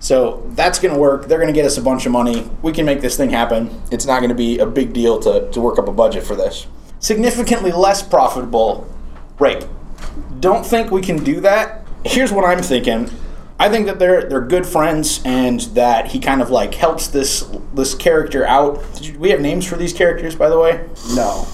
So 0.01 0.43
that's 0.55 0.79
going 0.79 0.93
to 0.93 0.99
work. 0.99 1.27
They're 1.27 1.37
going 1.37 1.53
to 1.53 1.57
get 1.57 1.65
us 1.65 1.77
a 1.77 1.81
bunch 1.81 2.07
of 2.07 2.11
money. 2.11 2.49
We 2.63 2.73
can 2.73 2.85
make 2.85 3.01
this 3.01 3.15
thing 3.15 3.29
happen. 3.29 3.69
It's 3.91 4.05
not 4.05 4.19
going 4.19 4.29
to 4.29 4.35
be 4.35 4.57
a 4.57 4.65
big 4.65 4.93
deal 4.93 5.19
to, 5.19 5.49
to 5.51 5.61
work 5.61 5.77
up 5.77 5.87
a 5.87 5.91
budget 5.91 6.23
for 6.23 6.35
this. 6.35 6.65
Significantly 6.99 7.71
less 7.71 8.01
profitable 8.01 8.91
rape. 9.37 9.63
Don't 10.39 10.65
think 10.65 10.89
we 10.89 11.01
can 11.01 11.23
do 11.23 11.39
that. 11.41 11.85
Here's 12.03 12.31
what 12.31 12.43
I'm 12.43 12.63
thinking. 12.63 13.11
I 13.59 13.69
think 13.69 13.85
that 13.85 13.99
they're 13.99 14.27
they're 14.27 14.41
good 14.41 14.65
friends 14.65 15.21
and 15.23 15.59
that 15.75 16.07
he 16.07 16.19
kind 16.19 16.41
of 16.41 16.49
like 16.49 16.73
helps 16.73 17.07
this 17.07 17.47
this 17.75 17.93
character 17.93 18.43
out. 18.43 18.83
Did 18.95 19.05
you, 19.05 19.19
we 19.19 19.29
have 19.29 19.39
names 19.39 19.67
for 19.67 19.75
these 19.75 19.93
characters, 19.93 20.35
by 20.35 20.49
the 20.49 20.57
way? 20.57 20.89
No. 21.13 21.47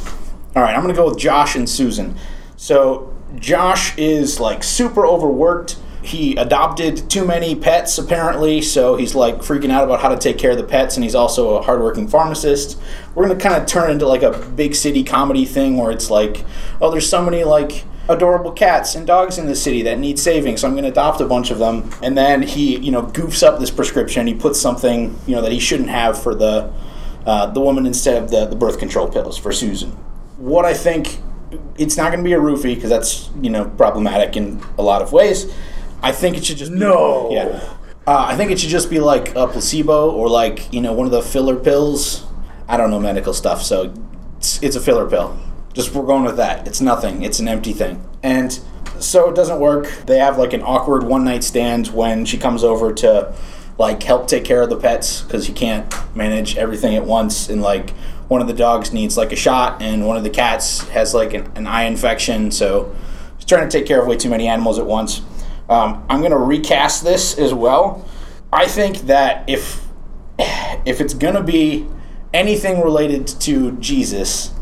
All 0.55 0.63
right, 0.63 0.73
I'm 0.73 0.81
gonna 0.81 0.93
go 0.93 1.09
with 1.09 1.19
Josh 1.19 1.57
and 1.57 1.69
Susan. 1.69 2.15
So 2.55 3.13
Josh 3.35 3.97
is 3.97 4.39
like 4.39 4.63
super 4.63 5.05
overworked. 5.05 5.75
He 6.07 6.35
adopted 6.35 7.09
too 7.09 7.25
many 7.25 7.55
pets 7.55 7.97
apparently, 7.97 8.61
so 8.61 8.95
he's 8.95 9.15
like 9.15 9.37
freaking 9.37 9.71
out 9.71 9.83
about 9.83 10.01
how 10.01 10.09
to 10.09 10.17
take 10.17 10.37
care 10.37 10.51
of 10.51 10.57
the 10.57 10.63
pets, 10.63 10.95
and 10.95 11.03
he's 11.03 11.15
also 11.15 11.57
a 11.57 11.61
hardworking 11.61 12.07
pharmacist. 12.07 12.79
We're 13.13 13.27
gonna 13.27 13.39
kind 13.39 13.55
of 13.55 13.67
turn 13.67 13.91
into 13.91 14.07
like 14.07 14.23
a 14.23 14.37
big 14.55 14.75
city 14.75 15.03
comedy 15.03 15.45
thing 15.45 15.77
where 15.77 15.91
it's 15.91 16.09
like, 16.09 16.45
oh, 16.81 16.91
there's 16.91 17.09
so 17.09 17.23
many 17.23 17.43
like 17.43 17.83
adorable 18.09 18.51
cats 18.51 18.95
and 18.95 19.05
dogs 19.05 19.37
in 19.37 19.47
the 19.47 19.55
city 19.55 19.81
that 19.83 19.99
need 19.99 20.17
saving, 20.17 20.57
so 20.57 20.67
I'm 20.67 20.75
gonna 20.75 20.87
adopt 20.87 21.21
a 21.21 21.25
bunch 21.25 21.51
of 21.51 21.59
them. 21.59 21.89
And 22.01 22.17
then 22.17 22.41
he, 22.41 22.77
you 22.77 22.91
know, 22.91 23.03
goofs 23.03 23.45
up 23.45 23.59
this 23.59 23.71
prescription. 23.71 24.27
He 24.27 24.33
puts 24.33 24.59
something, 24.59 25.17
you 25.27 25.35
know, 25.35 25.41
that 25.41 25.51
he 25.51 25.59
shouldn't 25.59 25.89
have 25.89 26.21
for 26.21 26.33
the 26.33 26.71
uh, 27.25 27.47
the 27.47 27.59
woman 27.59 27.85
instead 27.85 28.21
of 28.21 28.31
the, 28.31 28.45
the 28.45 28.55
birth 28.55 28.79
control 28.79 29.09
pills 29.09 29.37
for 29.37 29.51
Susan. 29.51 29.91
What 30.37 30.63
I 30.63 30.73
think 30.73 31.19
it's 31.77 31.97
not 31.97 32.11
going 32.11 32.19
to 32.19 32.23
be 32.23 32.33
a 32.33 32.39
roofie 32.39 32.75
because 32.75 32.89
that's 32.89 33.29
you 33.41 33.49
know 33.49 33.65
problematic 33.65 34.35
in 34.35 34.61
a 34.77 34.81
lot 34.81 35.01
of 35.01 35.11
ways. 35.11 35.53
I 36.01 36.11
think 36.11 36.37
it 36.37 36.45
should 36.45 36.57
just 36.57 36.71
be, 36.71 36.77
No. 36.79 37.29
yeah. 37.31 37.73
Uh, 38.05 38.25
I 38.29 38.37
think 38.37 38.51
it 38.51 38.59
should 38.59 38.69
just 38.69 38.89
be 38.89 38.99
like 38.99 39.35
a 39.35 39.47
placebo 39.47 40.11
or 40.11 40.29
like 40.29 40.71
you 40.73 40.79
know 40.79 40.93
one 40.93 41.05
of 41.05 41.11
the 41.11 41.21
filler 41.21 41.55
pills. 41.57 42.25
I 42.69 42.77
don't 42.77 42.89
know 42.89 42.99
medical 42.99 43.33
stuff, 43.33 43.61
so 43.63 43.93
it's, 44.37 44.61
it's 44.63 44.75
a 44.75 44.81
filler 44.81 45.09
pill. 45.09 45.37
Just 45.73 45.93
we're 45.93 46.05
going 46.05 46.23
with 46.23 46.37
that. 46.37 46.67
It's 46.67 46.79
nothing. 46.79 47.23
It's 47.23 47.39
an 47.39 47.47
empty 47.49 47.73
thing, 47.73 48.01
and 48.23 48.57
so 48.99 49.29
it 49.29 49.35
doesn't 49.35 49.59
work. 49.59 49.87
They 50.05 50.19
have 50.19 50.37
like 50.37 50.53
an 50.53 50.61
awkward 50.63 51.03
one 51.03 51.25
night 51.25 51.43
stand 51.43 51.87
when 51.89 52.23
she 52.25 52.37
comes 52.37 52.63
over 52.63 52.93
to 52.93 53.33
like 53.77 54.01
help 54.03 54.27
take 54.27 54.45
care 54.45 54.61
of 54.61 54.69
the 54.69 54.77
pets 54.77 55.21
because 55.21 55.45
he 55.47 55.53
can't 55.53 55.93
manage 56.15 56.57
everything 56.57 56.95
at 56.95 57.05
once 57.05 57.47
and 57.49 57.61
like 57.61 57.91
one 58.27 58.41
of 58.41 58.47
the 58.47 58.53
dogs 58.53 58.91
needs 58.91 59.15
like 59.17 59.31
a 59.31 59.35
shot 59.35 59.81
and 59.83 60.07
one 60.07 60.17
of 60.17 60.23
the 60.23 60.29
cats 60.31 60.79
has 60.89 61.13
like 61.13 61.33
an, 61.35 61.51
an 61.55 61.67
eye 61.67 61.83
infection 61.83 62.49
so 62.49 62.95
he's 63.35 63.45
trying 63.45 63.69
to 63.69 63.77
take 63.77 63.87
care 63.87 64.01
of 64.01 64.07
way 64.07 64.17
too 64.17 64.31
many 64.31 64.47
animals 64.47 64.79
at 64.79 64.85
once 64.87 65.21
um, 65.69 66.05
i'm 66.09 66.19
going 66.19 66.31
to 66.31 66.37
recast 66.37 67.03
this 67.03 67.37
as 67.37 67.53
well 67.53 68.05
i 68.51 68.67
think 68.67 68.97
that 68.99 69.47
if 69.49 69.85
if 70.85 71.01
it's 71.01 71.13
going 71.13 71.35
to 71.35 71.43
be 71.43 71.87
anything 72.33 72.81
related 72.81 73.27
to 73.27 73.71
jesus 73.73 74.53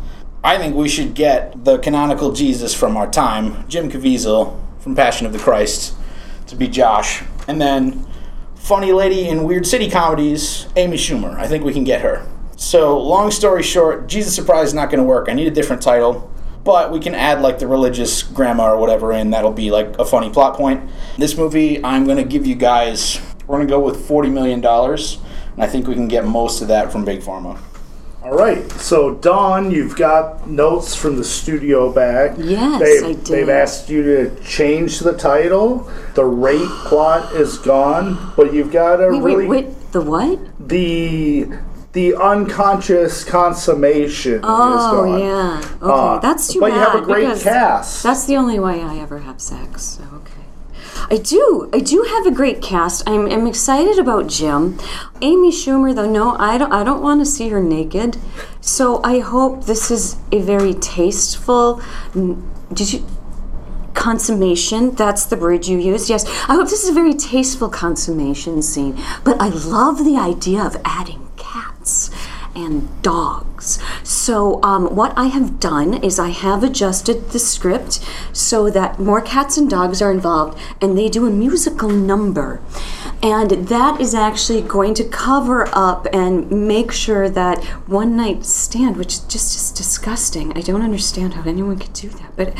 i 0.43 0.57
think 0.57 0.75
we 0.75 0.87
should 0.87 1.13
get 1.13 1.65
the 1.65 1.77
canonical 1.79 2.31
jesus 2.31 2.73
from 2.73 2.95
our 2.97 3.09
time 3.09 3.67
jim 3.67 3.89
caviezel 3.89 4.59
from 4.79 4.95
passion 4.95 5.25
of 5.25 5.33
the 5.33 5.39
christ 5.39 5.95
to 6.47 6.55
be 6.55 6.67
josh 6.67 7.23
and 7.47 7.59
then 7.61 8.05
funny 8.65 8.91
lady 8.91 9.27
in 9.27 9.43
Weird 9.43 9.67
City 9.67 9.87
comedies, 9.91 10.65
Amy 10.75 10.97
Schumer. 10.97 11.37
I 11.37 11.47
think 11.47 11.63
we 11.63 11.71
can 11.71 11.83
get 11.83 12.01
her. 12.01 12.27
So, 12.57 12.97
long 12.97 13.29
story 13.29 13.61
short, 13.61 14.07
Jesus 14.07 14.33
Surprise 14.33 14.69
is 14.69 14.73
not 14.73 14.89
going 14.89 14.97
to 14.97 15.03
work. 15.03 15.29
I 15.29 15.33
need 15.33 15.45
a 15.45 15.51
different 15.51 15.83
title, 15.83 16.31
but 16.65 16.91
we 16.91 16.99
can 16.99 17.15
add 17.15 17.41
like 17.41 17.59
the 17.59 17.67
religious 17.67 18.23
grandma 18.23 18.71
or 18.71 18.77
whatever 18.77 19.13
in. 19.13 19.29
That'll 19.29 19.53
be 19.53 19.71
like 19.71 19.97
a 19.97 20.03
funny 20.03 20.29
plot 20.29 20.57
point. 20.57 20.89
This 21.17 21.37
movie, 21.37 21.81
I'm 21.81 22.03
going 22.03 22.17
to 22.17 22.25
give 22.25 22.45
you 22.45 22.55
guys, 22.55 23.21
we're 23.47 23.57
going 23.57 23.67
to 23.67 23.71
go 23.71 23.79
with 23.79 24.09
$40 24.09 24.33
million, 24.33 24.65
and 24.65 25.63
I 25.63 25.67
think 25.67 25.87
we 25.87 25.93
can 25.93 26.09
get 26.09 26.25
most 26.25 26.61
of 26.61 26.67
that 26.67 26.91
from 26.91 27.05
Big 27.05 27.21
Pharma. 27.21 27.57
All 28.23 28.35
right, 28.35 28.69
so 28.71 29.13
Dawn, 29.13 29.69
you've 29.69 29.95
got 29.95 30.49
notes 30.49 30.95
from 30.95 31.15
the 31.15 31.23
studio 31.23 31.93
back. 31.93 32.35
Yes, 32.39 32.81
they've, 32.81 33.03
I 33.03 33.13
did. 33.13 33.25
They've 33.25 33.49
asked 33.49 33.87
you 33.87 34.01
to 34.01 34.43
change 34.43 34.97
the 34.99 35.13
title. 35.13 35.91
The 36.15 36.25
rape 36.25 36.67
plot 36.87 37.35
is 37.35 37.59
gone, 37.59 38.33
but 38.35 38.51
you've 38.51 38.71
got 38.71 38.95
a 38.95 39.09
Wait, 39.09 39.21
really 39.21 39.47
wait, 39.47 39.65
wait. 39.67 39.91
The 39.91 40.01
what? 40.01 40.39
the 40.67 41.47
the 41.95 42.13
unconscious 42.13 43.23
consummation 43.23 44.33
is 44.33 44.41
Oh 44.43 45.17
yeah. 45.17 45.59
Okay, 45.59 45.77
Uh, 45.81 46.19
that's 46.19 46.51
too 46.51 46.59
but 46.59 46.71
bad. 46.71 46.75
you 46.75 46.81
have 46.81 46.95
a 47.01 47.05
great 47.05 47.41
cast. 47.41 48.03
That's 48.03 48.25
the 48.25 48.35
only 48.35 48.59
way 48.59 48.83
I 48.83 48.97
ever 48.97 49.19
have 49.19 49.39
sex. 49.39 49.81
So 49.83 50.03
okay. 50.13 50.43
I 51.09 51.17
do. 51.17 51.69
I 51.71 51.79
do 51.79 52.03
have 52.03 52.25
a 52.25 52.31
great 52.31 52.61
cast. 52.61 53.07
I'm, 53.07 53.31
I'm 53.31 53.47
excited 53.47 53.97
about 53.97 54.27
Jim. 54.27 54.77
Amy 55.21 55.51
Schumer, 55.51 55.95
though, 55.95 56.09
no, 56.09 56.35
I 56.37 56.57
don't. 56.57 56.73
I 56.73 56.83
don't 56.83 57.01
want 57.01 57.21
to 57.21 57.25
see 57.25 57.47
her 57.47 57.63
naked. 57.63 58.17
So 58.59 59.01
I 59.03 59.19
hope 59.19 59.65
this 59.65 59.89
is 59.89 60.17
a 60.33 60.41
very 60.41 60.73
tasteful. 60.73 61.81
Did 62.13 62.93
you? 62.93 63.05
consummation 63.93 64.93
that's 64.95 65.25
the 65.27 65.37
word 65.37 65.65
you 65.65 65.79
used 65.79 66.09
yes 66.09 66.25
i 66.49 66.53
hope 66.53 66.67
this 66.69 66.83
is 66.83 66.89
a 66.89 66.93
very 66.93 67.13
tasteful 67.13 67.69
consummation 67.69 68.61
scene 68.61 68.93
but 69.23 69.41
i 69.41 69.47
love 69.47 70.03
the 70.03 70.17
idea 70.17 70.61
of 70.61 70.75
adding 70.83 71.24
and 72.55 72.89
dogs. 73.01 73.79
So 74.03 74.61
um, 74.63 74.95
what 74.95 75.13
i 75.17 75.25
have 75.25 75.59
done 75.59 76.03
is 76.03 76.19
i 76.19 76.29
have 76.29 76.63
adjusted 76.63 77.29
the 77.29 77.39
script 77.39 77.99
so 78.33 78.69
that 78.69 78.99
more 78.99 79.21
cats 79.21 79.57
and 79.57 79.69
dogs 79.69 80.01
are 80.01 80.11
involved 80.11 80.57
and 80.81 80.97
they 80.97 81.09
do 81.09 81.25
a 81.25 81.31
musical 81.31 81.89
number 81.89 82.61
and 83.21 83.51
that 83.67 83.99
is 83.99 84.13
actually 84.13 84.61
going 84.61 84.93
to 84.95 85.03
cover 85.03 85.67
up 85.73 86.07
and 86.13 86.49
make 86.67 86.91
sure 86.91 87.29
that 87.29 87.63
one 87.87 88.15
night 88.15 88.45
stand 88.45 88.97
which 88.97 89.13
is 89.13 89.19
just 89.19 89.55
is 89.55 89.71
disgusting. 89.71 90.55
I 90.57 90.61
don't 90.61 90.81
understand 90.81 91.33
how 91.33 91.49
anyone 91.49 91.79
could 91.79 91.93
do 91.93 92.09
that 92.09 92.35
but 92.35 92.57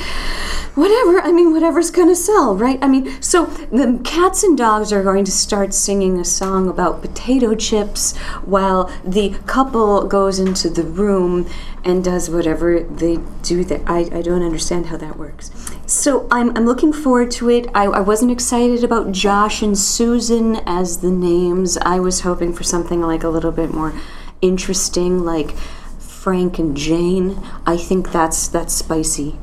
whatever. 0.76 1.22
I 1.22 1.32
mean 1.32 1.52
whatever's 1.52 1.92
gonna 1.92 2.16
sell 2.16 2.56
right? 2.56 2.80
I 2.82 2.88
mean 2.88 3.22
so 3.22 3.46
the 3.46 4.00
cats 4.04 4.44
and 4.44 4.58
dogs 4.58 4.92
are 4.92 5.04
going 5.04 5.26
to 5.26 5.32
start 5.32 5.74
singing 5.74 6.20
a 6.20 6.26
song 6.26 6.68
about 6.68 7.02
potato 7.02 7.56
chips 7.56 8.16
while 8.44 8.92
the 9.04 9.38
couple 9.46 10.08
goes 10.08 10.40
into 10.40 10.70
the 10.70 10.84
room 10.84 11.48
and 11.84 12.04
does 12.04 12.30
whatever 12.30 12.80
they 12.80 13.20
do 13.44 13.64
there 13.64 13.82
i, 13.86 14.00
I 14.12 14.22
don't 14.22 14.42
understand 14.42 14.88
how 14.88 14.98
that 14.98 15.18
works. 15.18 15.52
So 15.86 16.28
i'm, 16.32 16.56
I'm 16.58 16.66
looking 16.66 16.92
forward 16.94 17.32
to 17.32 17.50
it. 17.50 17.68
I, 17.74 17.86
I 17.86 18.00
wasn't 18.00 18.32
excited 18.32 18.84
about 18.84 19.12
josh 19.12 19.62
and 19.62 19.78
susan 19.78 20.45
as 20.66 21.00
the 21.00 21.12
names 21.12 21.78
i 21.80 22.00
was 22.00 22.22
hoping 22.22 22.54
for 22.54 22.64
something 22.64 23.02
like 23.02 23.24
a 23.24 23.30
little 23.30 23.52
bit 23.52 23.74
more 23.74 23.94
interesting 24.42 25.24
like 25.24 25.52
frank 25.98 26.60
and 26.60 26.76
jane 26.78 27.42
i 27.66 27.76
think 27.78 28.12
that's 28.12 28.48
that's 28.48 28.74
spicy 28.74 29.38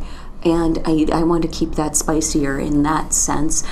and 0.44 0.80
I, 0.84 1.06
I 1.12 1.22
want 1.22 1.42
to 1.42 1.48
keep 1.48 1.72
that 1.72 1.96
spicier 1.96 2.58
in 2.58 2.82
that 2.82 3.12
sense. 3.12 3.64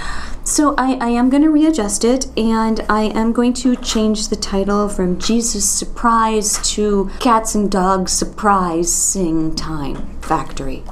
So 0.45 0.75
I, 0.77 0.95
I 1.01 1.09
am 1.09 1.31
going 1.31 1.43
to 1.43 1.51
readjust 1.51 2.05
it, 2.05 2.27
and 2.39 2.81
I 2.89 3.03
am 3.03 3.33
going 3.33 3.53
to 3.55 3.77
change 3.77 4.29
the 4.29 4.37
title 4.37 4.89
from 4.89 5.19
Jesus 5.19 5.69
Surprise 5.69 6.59
to 6.75 7.11
Cats 7.21 7.55
and 7.55 7.71
Dogs 7.71 8.13
Surprise 8.13 8.93
Sing 8.93 9.55
Time 9.55 10.19
Factory. 10.21 10.83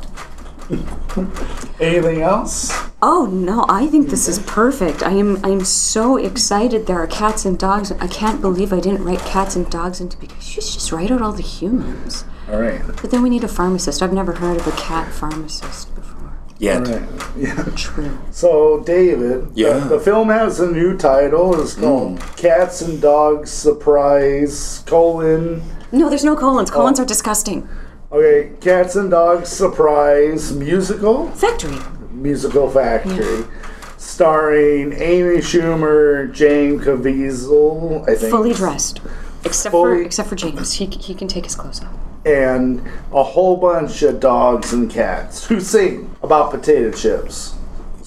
Anything 1.81 2.21
else? 2.21 2.71
Oh 3.01 3.27
no, 3.27 3.65
I 3.69 3.87
think 3.87 4.09
this 4.09 4.29
is 4.29 4.39
perfect. 4.41 5.03
I 5.03 5.13
am 5.13 5.45
I 5.45 5.49
am 5.49 5.65
so 5.65 6.17
excited 6.17 6.87
there 6.87 6.99
are 6.99 7.07
cats 7.07 7.45
and 7.45 7.59
dogs. 7.59 7.93
I 7.93 8.07
can't 8.07 8.41
believe 8.41 8.73
I 8.73 8.81
didn't 8.81 9.05
write 9.05 9.21
cats 9.21 9.57
and 9.57 9.69
dogs 9.71 10.01
into 10.01 10.19
because 10.19 10.57
you 10.57 10.63
should 10.63 10.73
just 10.75 10.93
write 10.93 11.11
out 11.11 11.23
all 11.23 11.33
the 11.33 11.43
humans. 11.43 12.25
All 12.51 12.61
right. 12.61 12.83
But 12.87 13.11
then 13.11 13.23
we 13.23 13.31
need 13.31 13.45
a 13.45 13.49
pharmacist. 13.49 14.03
I've 14.03 14.13
never 14.13 14.33
heard 14.33 14.59
of 14.59 14.67
a 14.67 14.73
cat 14.73 15.13
pharmacist 15.13 15.95
before. 15.95 16.33
Yet. 16.59 16.87
All 16.87 16.99
right. 16.99 17.09
Yeah. 17.39 17.63
True. 17.77 18.19
So, 18.33 18.81
David, 18.81 19.51
Yeah. 19.55 19.75
the, 19.79 19.91
the 19.91 20.01
film 20.01 20.29
has 20.29 20.59
a 20.59 20.69
new 20.69 20.97
title. 20.97 21.61
It's 21.61 21.77
mm. 21.77 21.83
called 21.83 22.21
Cats 22.37 22.81
and 22.81 23.01
Dogs 23.01 23.49
Surprise, 23.51 24.83
colon. 24.85 25.63
No, 25.93 26.09
there's 26.09 26.25
no 26.25 26.35
colons. 26.35 26.69
Oh. 26.71 26.75
Colons 26.75 26.99
are 26.99 27.05
disgusting. 27.05 27.69
Okay, 28.11 28.53
Cats 28.61 28.97
and 28.97 29.11
Dogs 29.11 29.49
Surprise 29.51 30.53
Musical, 30.53 31.31
Factory. 31.33 31.77
Musical 32.11 32.71
Factory, 32.71 33.45
starring 33.99 34.95
Amy 34.95 35.37
Schumer, 35.39 36.33
Jane 36.33 36.81
Caviezel, 36.81 38.09
I 38.09 38.15
think. 38.15 38.31
fully 38.31 38.55
dressed, 38.55 39.01
except 39.45 39.73
Fully- 39.73 39.99
for 39.99 40.03
except 40.03 40.29
for 40.31 40.37
James. 40.37 40.73
He, 40.73 40.87
he 40.87 41.15
can 41.15 41.29
take 41.29 41.45
his 41.45 41.55
clothes 41.55 41.83
off. 41.83 41.93
And 42.25 42.83
a 43.13 43.23
whole 43.23 43.57
bunch 43.59 44.03
of 44.03 44.21
dogs 44.21 44.73
and 44.73 44.91
cats 44.91 45.47
who 45.47 45.61
sing 45.61 46.15
about 46.23 46.51
potato 46.51 46.91
chips. 46.91 47.55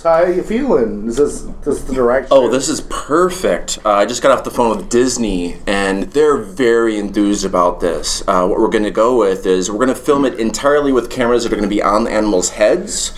So 0.02 0.10
how 0.10 0.26
you 0.26 0.42
feeling? 0.42 1.08
Is 1.08 1.18
this, 1.18 1.42
this 1.64 1.84
the 1.84 1.94
direction? 1.94 2.30
Oh, 2.32 2.50
this 2.50 2.70
is 2.70 2.82
perfect. 2.82 3.78
Uh, 3.86 3.92
I 3.92 4.08
just 4.08 4.24
got 4.24 4.36
off 4.36 4.44
the 4.44 4.50
phone 4.50 4.76
with 4.76 4.90
Disney, 4.90 5.58
and 5.68 6.06
they're 6.06 6.38
very 6.38 6.98
enthused 6.98 7.46
about 7.46 7.82
this. 7.82 8.24
Uh, 8.28 8.48
what 8.48 8.58
we're 8.58 8.70
going 8.70 8.84
to 8.84 8.90
go 8.90 9.20
with 9.20 9.46
is 9.46 9.70
we're 9.70 9.78
going 9.78 9.90
to 9.90 9.94
film 9.94 10.26
it 10.26 10.40
entirely 10.40 10.92
with 10.92 11.12
cameras 11.12 11.44
that 11.44 11.54
are 11.54 11.56
going 11.56 11.70
to 11.70 11.76
be 11.76 11.84
on 11.84 12.06
the 12.06 12.10
animals' 12.10 12.50
heads 12.50 13.16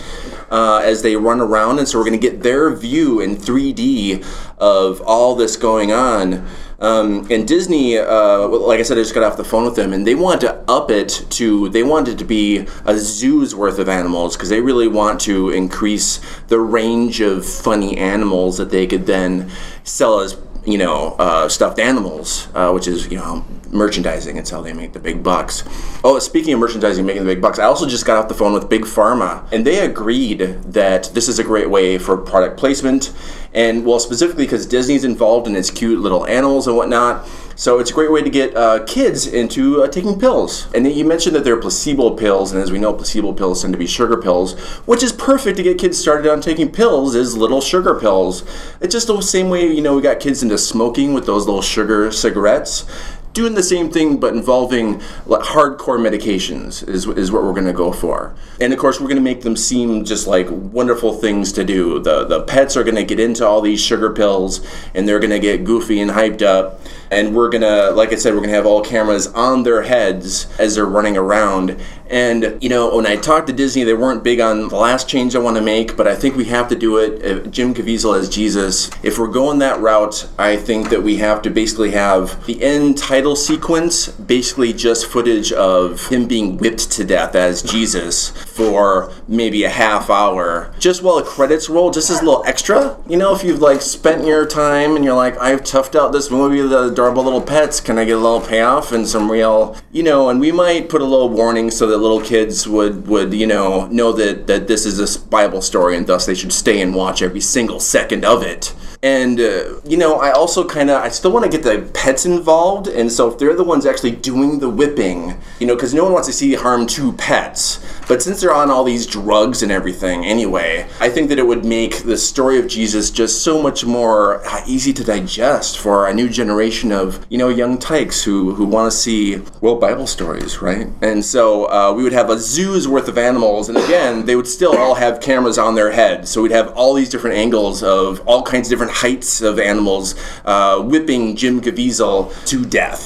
uh, 0.50 0.82
as 0.84 1.00
they 1.00 1.16
run 1.16 1.40
around, 1.40 1.78
and 1.78 1.88
so 1.88 1.98
we're 1.98 2.04
going 2.04 2.20
to 2.20 2.30
get 2.30 2.42
their 2.42 2.68
view 2.76 3.18
in 3.18 3.36
3D 3.36 4.22
of 4.58 5.00
all 5.06 5.34
this 5.34 5.56
going 5.56 5.90
on. 5.90 6.46
Um, 6.80 7.26
and 7.30 7.46
Disney, 7.46 7.98
uh, 7.98 8.48
like 8.48 8.80
I 8.80 8.82
said, 8.82 8.98
I 8.98 9.02
just 9.02 9.14
got 9.14 9.22
off 9.22 9.36
the 9.36 9.44
phone 9.44 9.64
with 9.64 9.76
them, 9.76 9.92
and 9.92 10.06
they 10.06 10.14
want 10.14 10.40
to 10.42 10.54
up 10.68 10.90
it 10.90 11.26
to 11.30 11.68
they 11.70 11.82
want 11.82 12.08
it 12.08 12.18
to 12.18 12.24
be 12.24 12.66
a 12.84 12.98
zoo's 12.98 13.54
worth 13.54 13.78
of 13.78 13.88
animals 13.88 14.36
because 14.36 14.48
they 14.48 14.60
really 14.60 14.88
want 14.88 15.20
to 15.22 15.50
increase 15.50 16.20
the 16.48 16.58
range 16.58 17.20
of 17.20 17.46
funny 17.46 17.96
animals 17.96 18.58
that 18.58 18.70
they 18.70 18.86
could 18.86 19.06
then 19.06 19.50
sell 19.84 20.20
as 20.20 20.36
you 20.66 20.78
know, 20.78 21.14
uh, 21.18 21.48
stuffed 21.48 21.78
animals, 21.78 22.48
uh, 22.54 22.70
which 22.72 22.88
is 22.88 23.10
you 23.10 23.18
know 23.18 23.44
merchandising. 23.74 24.36
It's 24.36 24.50
how 24.50 24.60
they 24.60 24.72
make 24.72 24.92
the 24.92 25.00
big 25.00 25.22
bucks. 25.22 25.64
Oh, 26.04 26.18
speaking 26.18 26.54
of 26.54 26.60
merchandising, 26.60 27.04
making 27.04 27.24
the 27.24 27.34
big 27.34 27.42
bucks, 27.42 27.58
I 27.58 27.64
also 27.64 27.86
just 27.86 28.06
got 28.06 28.16
off 28.16 28.28
the 28.28 28.34
phone 28.34 28.52
with 28.52 28.68
Big 28.68 28.82
Pharma, 28.82 29.44
and 29.52 29.66
they 29.66 29.84
agreed 29.84 30.40
that 30.62 31.10
this 31.14 31.28
is 31.28 31.38
a 31.38 31.44
great 31.44 31.68
way 31.68 31.98
for 31.98 32.16
product 32.16 32.56
placement, 32.56 33.12
and 33.52 33.84
well, 33.84 34.00
specifically 34.00 34.44
because 34.44 34.66
Disney's 34.66 35.04
involved 35.04 35.46
in 35.46 35.56
its 35.56 35.70
cute 35.70 36.00
little 36.00 36.26
animals 36.26 36.66
and 36.66 36.76
whatnot. 36.76 37.28
So 37.56 37.78
it's 37.78 37.90
a 37.90 37.94
great 37.94 38.10
way 38.10 38.20
to 38.20 38.30
get 38.30 38.56
uh, 38.56 38.84
kids 38.84 39.28
into 39.28 39.82
uh, 39.82 39.88
taking 39.88 40.18
pills. 40.18 40.66
And 40.74 40.90
you 40.90 41.04
mentioned 41.04 41.36
that 41.36 41.44
they're 41.44 41.56
placebo 41.56 42.10
pills, 42.10 42.52
and 42.52 42.60
as 42.60 42.72
we 42.72 42.78
know, 42.78 42.92
placebo 42.92 43.32
pills 43.32 43.62
tend 43.62 43.72
to 43.74 43.78
be 43.78 43.86
sugar 43.86 44.16
pills, 44.16 44.58
which 44.86 45.04
is 45.04 45.12
perfect 45.12 45.56
to 45.58 45.62
get 45.62 45.78
kids 45.78 45.96
started 45.96 46.30
on 46.30 46.40
taking 46.40 46.70
pills. 46.70 47.14
Is 47.14 47.36
little 47.36 47.60
sugar 47.60 47.94
pills. 47.94 48.42
It's 48.80 48.92
just 48.92 49.06
the 49.06 49.20
same 49.20 49.50
way 49.50 49.72
you 49.72 49.82
know 49.82 49.94
we 49.94 50.02
got 50.02 50.18
kids 50.18 50.42
into 50.42 50.58
smoking 50.58 51.14
with 51.14 51.26
those 51.26 51.46
little 51.46 51.62
sugar 51.62 52.10
cigarettes 52.10 52.86
doing 53.34 53.54
the 53.54 53.62
same 53.62 53.90
thing 53.90 54.16
but 54.18 54.32
involving 54.32 55.00
hardcore 55.26 55.98
medications 55.98 56.88
is, 56.88 57.06
is 57.06 57.32
what 57.32 57.42
we're 57.42 57.52
going 57.52 57.66
to 57.66 57.72
go 57.72 57.92
for. 57.92 58.32
And 58.60 58.72
of 58.72 58.78
course 58.78 59.00
we're 59.00 59.08
going 59.08 59.16
to 59.16 59.22
make 59.22 59.42
them 59.42 59.56
seem 59.56 60.04
just 60.04 60.28
like 60.28 60.46
wonderful 60.48 61.14
things 61.14 61.52
to 61.52 61.64
do. 61.64 61.98
The, 61.98 62.24
the 62.24 62.44
pets 62.44 62.76
are 62.76 62.84
going 62.84 62.94
to 62.94 63.04
get 63.04 63.18
into 63.18 63.46
all 63.46 63.60
these 63.60 63.80
sugar 63.80 64.10
pills 64.10 64.64
and 64.94 65.06
they're 65.06 65.18
going 65.18 65.30
to 65.30 65.40
get 65.40 65.64
goofy 65.64 66.00
and 66.00 66.12
hyped 66.12 66.42
up. 66.42 66.80
And 67.10 67.34
we're 67.34 67.48
going 67.48 67.62
to 67.62 67.90
like 67.90 68.12
i 68.12 68.16
said 68.16 68.32
we're 68.34 68.40
going 68.40 68.50
to 68.50 68.56
have 68.56 68.66
all 68.66 68.82
cameras 68.82 69.26
on 69.28 69.62
their 69.64 69.82
heads 69.82 70.48
as 70.58 70.76
they're 70.76 70.86
running 70.86 71.16
around. 71.16 71.80
And 72.08 72.62
you 72.62 72.68
know 72.68 72.96
when 72.96 73.06
i 73.06 73.16
talked 73.16 73.48
to 73.48 73.52
disney 73.52 73.82
they 73.82 73.94
weren't 73.94 74.22
big 74.22 74.38
on 74.40 74.68
the 74.68 74.76
last 74.76 75.08
change 75.08 75.34
i 75.34 75.38
want 75.38 75.56
to 75.56 75.62
make 75.62 75.96
but 75.96 76.06
i 76.06 76.14
think 76.14 76.36
we 76.36 76.44
have 76.46 76.68
to 76.68 76.76
do 76.76 76.98
it. 76.98 77.24
Uh, 77.24 77.48
jim 77.48 77.74
caviezel 77.74 78.16
as 78.16 78.28
jesus. 78.28 78.90
If 79.02 79.18
we're 79.18 79.28
going 79.28 79.58
that 79.58 79.80
route 79.80 80.28
i 80.38 80.56
think 80.56 80.90
that 80.90 81.02
we 81.02 81.16
have 81.16 81.42
to 81.42 81.50
basically 81.50 81.90
have 81.92 82.44
the 82.46 82.62
end 82.62 82.98
title 82.98 83.23
title 83.24 83.36
sequence 83.36 84.08
basically 84.08 84.70
just 84.70 85.06
footage 85.06 85.50
of 85.52 86.08
him 86.08 86.28
being 86.28 86.58
whipped 86.58 86.90
to 86.90 87.02
death 87.02 87.34
as 87.34 87.62
Jesus 87.62 88.28
for 88.28 89.10
maybe 89.26 89.64
a 89.64 89.70
half 89.70 90.10
hour, 90.10 90.74
just 90.78 91.02
while 91.02 91.16
the 91.16 91.22
credits 91.22 91.70
roll, 91.70 91.90
just 91.90 92.10
as 92.10 92.20
a 92.20 92.22
little 92.22 92.44
extra. 92.44 92.98
You 93.08 93.16
know, 93.16 93.34
if 93.34 93.42
you've 93.42 93.62
like 93.62 93.80
spent 93.80 94.26
your 94.26 94.44
time 94.44 94.94
and 94.94 95.02
you're 95.02 95.14
like, 95.14 95.38
I've 95.38 95.62
toughed 95.62 95.98
out 95.98 96.12
this 96.12 96.30
movie, 96.30 96.60
the 96.60 96.92
adorable 96.92 97.24
little 97.24 97.40
pets, 97.40 97.80
can 97.80 97.96
I 97.96 98.04
get 98.04 98.16
a 98.16 98.20
little 98.20 98.42
payoff 98.42 98.92
and 98.92 99.08
some 99.08 99.32
real, 99.32 99.74
you 99.90 100.02
know? 100.02 100.28
And 100.28 100.38
we 100.38 100.52
might 100.52 100.90
put 100.90 101.00
a 101.00 101.06
little 101.06 101.30
warning 101.30 101.70
so 101.70 101.86
that 101.86 101.96
little 101.96 102.20
kids 102.20 102.68
would 102.68 103.06
would 103.06 103.32
you 103.32 103.46
know 103.46 103.86
know 103.86 104.12
that 104.12 104.48
that 104.48 104.68
this 104.68 104.84
is 104.84 105.00
a 105.00 105.18
Bible 105.30 105.62
story 105.62 105.96
and 105.96 106.06
thus 106.06 106.26
they 106.26 106.34
should 106.34 106.52
stay 106.52 106.82
and 106.82 106.94
watch 106.94 107.22
every 107.22 107.40
single 107.40 107.80
second 107.80 108.26
of 108.26 108.42
it 108.42 108.74
and 109.04 109.38
uh, 109.38 109.78
you 109.84 109.98
know 109.98 110.16
i 110.16 110.30
also 110.30 110.66
kind 110.66 110.88
of 110.88 111.00
i 111.00 111.10
still 111.10 111.30
want 111.30 111.44
to 111.44 111.50
get 111.50 111.62
the 111.62 111.88
pets 111.92 112.24
involved 112.24 112.88
and 112.88 113.12
so 113.14 113.30
if 113.30 113.38
they're 113.38 113.54
the 113.54 113.64
ones 113.64 113.86
actually 113.86 114.10
doing 114.10 114.58
the 114.58 114.68
whipping 114.68 115.34
you 115.60 115.66
know 115.66 115.74
because 115.74 115.94
no 115.94 116.04
one 116.04 116.12
wants 116.12 116.28
to 116.28 116.32
see 116.32 116.54
harm 116.54 116.86
to 116.86 117.12
pets. 117.12 117.84
But 118.08 118.22
since 118.22 118.40
they're 118.40 118.52
on 118.52 118.70
all 118.70 118.84
these 118.84 119.06
drugs 119.06 119.62
and 119.62 119.72
everything 119.72 120.24
anyway 120.24 120.86
i 121.00 121.08
think 121.08 121.28
that 121.28 121.38
it 121.38 121.46
would 121.46 121.64
make 121.64 122.02
the 122.02 122.16
story 122.16 122.58
of 122.58 122.66
jesus 122.66 123.10
just 123.10 123.42
so 123.42 123.62
much 123.62 123.84
more 123.84 124.44
uh, 124.46 124.62
easy 124.66 124.92
to 124.92 125.04
digest 125.04 125.78
for 125.78 126.08
a 126.08 126.14
new 126.14 126.28
generation 126.28 126.92
of 126.92 127.24
you 127.30 127.38
know 127.38 127.48
young 127.48 127.78
tykes 127.78 128.22
who 128.22 128.54
who 128.54 128.64
want 128.64 128.90
to 128.90 128.96
see 128.96 129.42
well 129.60 129.76
bible 129.76 130.06
stories 130.06 130.54
right? 130.60 130.88
And 131.02 131.24
so 131.24 131.66
uh, 131.66 131.92
we 131.92 132.02
would 132.02 132.12
have 132.12 132.30
a 132.30 132.38
zoo's 132.38 132.88
worth 132.88 133.08
of 133.08 133.18
animals 133.18 133.68
and 133.68 133.78
again 133.78 134.26
they 134.26 134.36
would 134.36 134.48
still 134.48 134.76
all 134.76 134.94
have 134.94 135.20
cameras 135.20 135.58
on 135.58 135.74
their 135.74 135.90
head. 135.90 136.26
So 136.26 136.42
we'd 136.42 136.52
have 136.52 136.72
all 136.72 136.94
these 136.94 137.08
different 137.08 137.36
angles 137.36 137.82
of 137.82 138.20
all 138.26 138.42
kinds 138.42 138.68
of 138.68 138.70
different 138.70 138.92
heights 138.92 139.40
of 139.40 139.58
animals 139.58 140.14
uh, 140.44 140.80
whipping 140.82 141.36
Jim 141.36 141.60
Caviezel 141.60 142.32
to 142.46 142.64
death. 142.64 143.03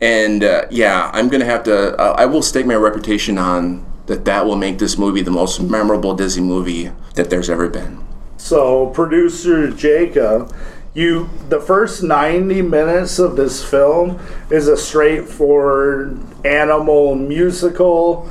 And 0.00 0.44
uh, 0.44 0.66
yeah, 0.70 1.10
I'm 1.12 1.28
gonna 1.28 1.46
have 1.46 1.64
to. 1.64 1.96
Uh, 1.96 2.14
I 2.18 2.26
will 2.26 2.42
stake 2.42 2.66
my 2.66 2.74
reputation 2.74 3.38
on 3.38 3.84
that. 4.06 4.24
That 4.26 4.44
will 4.44 4.56
make 4.56 4.78
this 4.78 4.98
movie 4.98 5.22
the 5.22 5.30
most 5.30 5.60
memorable 5.60 6.14
Disney 6.14 6.42
movie 6.42 6.92
that 7.14 7.30
there's 7.30 7.48
ever 7.48 7.68
been. 7.68 8.04
So, 8.36 8.88
producer 8.88 9.70
Jacob, 9.70 10.54
you 10.92 11.30
the 11.48 11.60
first 11.60 12.02
90 12.02 12.62
minutes 12.62 13.18
of 13.18 13.36
this 13.36 13.64
film 13.64 14.20
is 14.50 14.68
a 14.68 14.76
straightforward 14.76 16.20
animal 16.44 17.14
musical 17.14 18.30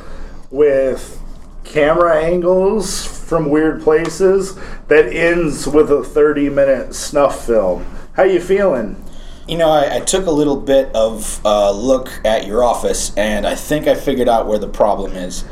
with 0.51 1.19
camera 1.63 2.23
angles 2.23 3.05
from 3.05 3.49
weird 3.49 3.81
places 3.81 4.57
that 4.87 5.07
ends 5.07 5.67
with 5.67 5.91
a 5.91 6.03
30 6.03 6.49
minute 6.49 6.93
snuff 6.93 7.45
film. 7.45 7.85
How 8.13 8.23
you 8.23 8.39
feeling? 8.39 9.03
You 9.47 9.57
know, 9.57 9.69
I, 9.69 9.97
I 9.97 9.99
took 9.99 10.25
a 10.25 10.31
little 10.31 10.55
bit 10.55 10.89
of 10.95 11.39
a 11.45 11.71
look 11.71 12.19
at 12.25 12.47
your 12.47 12.63
office, 12.63 13.15
and 13.15 13.45
I 13.45 13.53
think 13.53 13.85
I 13.87 13.93
figured 13.93 14.27
out 14.27 14.47
where 14.47 14.57
the 14.57 14.67
problem 14.67 15.11
is. 15.11 15.45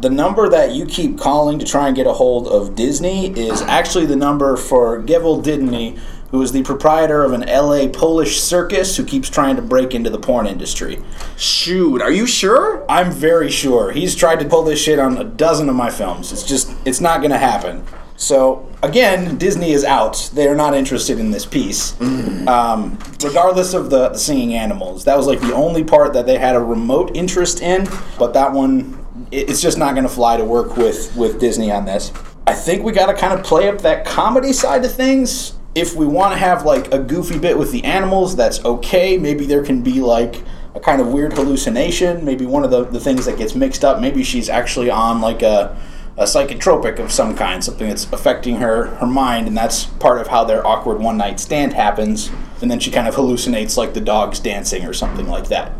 The 0.00 0.08
number 0.08 0.48
that 0.48 0.72
you 0.72 0.86
keep 0.86 1.18
calling 1.18 1.58
to 1.58 1.66
try 1.66 1.88
and 1.88 1.96
get 1.96 2.06
a 2.06 2.12
hold 2.12 2.46
of 2.46 2.76
Disney 2.76 3.36
is 3.36 3.60
actually 3.62 4.06
the 4.06 4.14
number 4.14 4.56
for 4.56 5.02
Gevold 5.02 5.42
Didini, 5.42 5.98
who 6.30 6.40
is 6.40 6.52
the 6.52 6.62
proprietor 6.62 7.24
of 7.24 7.32
an 7.32 7.40
LA 7.40 7.88
Polish 7.88 8.40
circus 8.40 8.96
who 8.96 9.04
keeps 9.04 9.28
trying 9.28 9.56
to 9.56 9.62
break 9.62 9.96
into 9.96 10.10
the 10.10 10.18
porn 10.18 10.46
industry. 10.46 11.02
Shoot, 11.36 12.00
are 12.00 12.12
you 12.12 12.28
sure? 12.28 12.84
I'm 12.88 13.10
very 13.10 13.50
sure. 13.50 13.90
He's 13.90 14.14
tried 14.14 14.38
to 14.38 14.48
pull 14.48 14.62
this 14.62 14.80
shit 14.80 15.00
on 15.00 15.18
a 15.18 15.24
dozen 15.24 15.68
of 15.68 15.74
my 15.74 15.90
films. 15.90 16.30
It's 16.30 16.44
just, 16.44 16.72
it's 16.84 17.00
not 17.00 17.20
to 17.20 17.36
happen. 17.36 17.84
So 18.20 18.68
again, 18.82 19.38
Disney 19.38 19.72
is 19.72 19.82
out. 19.82 20.30
They 20.34 20.46
are 20.46 20.54
not 20.54 20.74
interested 20.74 21.18
in 21.18 21.30
this 21.30 21.46
piece, 21.46 21.92
mm. 21.92 22.46
um, 22.46 22.98
regardless 23.24 23.72
of 23.72 23.88
the, 23.88 24.10
the, 24.10 24.18
singing 24.18 24.52
animals. 24.52 25.04
That 25.04 25.16
was 25.16 25.26
like 25.26 25.40
the 25.40 25.54
only 25.54 25.82
part 25.82 26.12
that 26.12 26.26
they 26.26 26.36
had 26.36 26.54
a 26.54 26.60
remote 26.60 27.16
interest 27.16 27.62
in. 27.62 27.88
But 28.18 28.34
that 28.34 28.52
one, 28.52 29.02
it's 29.30 29.62
just 29.62 29.78
not 29.78 29.94
going 29.94 30.02
to 30.06 30.12
fly 30.12 30.36
to 30.36 30.44
work 30.44 30.76
with 30.76 31.16
with 31.16 31.40
Disney 31.40 31.72
on 31.72 31.86
this. 31.86 32.12
I 32.46 32.52
think 32.52 32.84
we 32.84 32.92
got 32.92 33.06
to 33.06 33.14
kind 33.14 33.32
of 33.32 33.42
play 33.42 33.70
up 33.70 33.80
that 33.80 34.04
comedy 34.04 34.52
side 34.52 34.84
of 34.84 34.92
things. 34.92 35.54
If 35.74 35.94
we 35.94 36.04
want 36.04 36.34
to 36.34 36.38
have 36.38 36.66
like 36.66 36.92
a 36.92 36.98
goofy 36.98 37.38
bit 37.38 37.56
with 37.56 37.72
the 37.72 37.82
animals, 37.84 38.36
that's 38.36 38.62
okay. 38.66 39.16
Maybe 39.16 39.46
there 39.46 39.64
can 39.64 39.80
be 39.80 40.02
like 40.02 40.42
a 40.74 40.80
kind 40.80 41.00
of 41.00 41.08
weird 41.08 41.32
hallucination. 41.32 42.22
Maybe 42.22 42.44
one 42.44 42.64
of 42.64 42.70
the, 42.70 42.84
the 42.84 43.00
things 43.00 43.24
that 43.24 43.38
gets 43.38 43.54
mixed 43.54 43.82
up. 43.82 43.98
Maybe 43.98 44.22
she's 44.22 44.50
actually 44.50 44.90
on 44.90 45.22
like 45.22 45.40
a 45.40 45.80
a 46.20 46.24
psychotropic 46.24 46.98
of 46.98 47.10
some 47.10 47.34
kind, 47.34 47.64
something 47.64 47.88
that's 47.88 48.04
affecting 48.12 48.56
her 48.56 48.86
her 48.96 49.06
mind, 49.06 49.48
and 49.48 49.56
that's 49.56 49.86
part 49.86 50.20
of 50.20 50.28
how 50.28 50.44
their 50.44 50.64
awkward 50.66 51.00
one 51.00 51.16
night 51.16 51.40
stand 51.40 51.72
happens. 51.72 52.30
And 52.60 52.70
then 52.70 52.78
she 52.78 52.90
kind 52.90 53.08
of 53.08 53.14
hallucinates 53.14 53.78
like 53.78 53.94
the 53.94 54.02
dogs 54.02 54.38
dancing 54.38 54.84
or 54.84 54.92
something 54.92 55.26
like 55.26 55.48
that. 55.48 55.72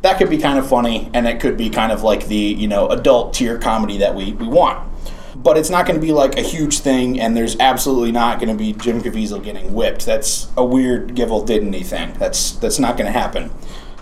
That 0.00 0.16
could 0.16 0.30
be 0.30 0.38
kind 0.38 0.58
of 0.58 0.66
funny, 0.66 1.10
and 1.12 1.28
it 1.28 1.40
could 1.40 1.58
be 1.58 1.68
kind 1.68 1.92
of 1.92 2.02
like 2.02 2.26
the 2.26 2.34
you 2.34 2.66
know 2.66 2.88
adult 2.88 3.34
tier 3.34 3.58
comedy 3.58 3.98
that 3.98 4.14
we 4.14 4.32
we 4.32 4.48
want. 4.48 4.88
But 5.36 5.58
it's 5.58 5.70
not 5.70 5.86
going 5.86 6.00
to 6.00 6.06
be 6.06 6.12
like 6.12 6.38
a 6.38 6.42
huge 6.42 6.78
thing, 6.78 7.20
and 7.20 7.36
there's 7.36 7.58
absolutely 7.60 8.12
not 8.12 8.38
going 8.38 8.48
to 8.48 8.58
be 8.58 8.72
Jim 8.72 9.02
Caviezel 9.02 9.44
getting 9.44 9.74
whipped. 9.74 10.06
That's 10.06 10.48
a 10.56 10.64
weird 10.64 11.14
Gevold 11.14 11.46
Didini 11.46 11.84
thing. 11.84 12.14
That's 12.18 12.52
that's 12.52 12.78
not 12.78 12.96
going 12.96 13.12
to 13.12 13.18
happen. 13.18 13.50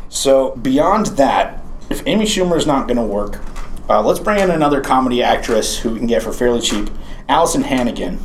So 0.08 0.54
beyond 0.56 1.06
that, 1.18 1.64
if 1.88 2.06
Amy 2.06 2.26
Schumer 2.26 2.56
is 2.56 2.66
not 2.66 2.86
going 2.86 2.96
to 2.96 3.02
work, 3.02 3.40
uh, 3.90 4.00
let's 4.00 4.20
bring 4.20 4.38
in 4.38 4.52
another 4.52 4.80
comedy 4.80 5.20
actress 5.20 5.76
who 5.76 5.90
we 5.90 5.98
can 5.98 6.06
get 6.06 6.22
for 6.22 6.32
fairly 6.32 6.60
cheap. 6.60 6.88
Alyson 7.28 7.64
Hannigan. 7.64 8.20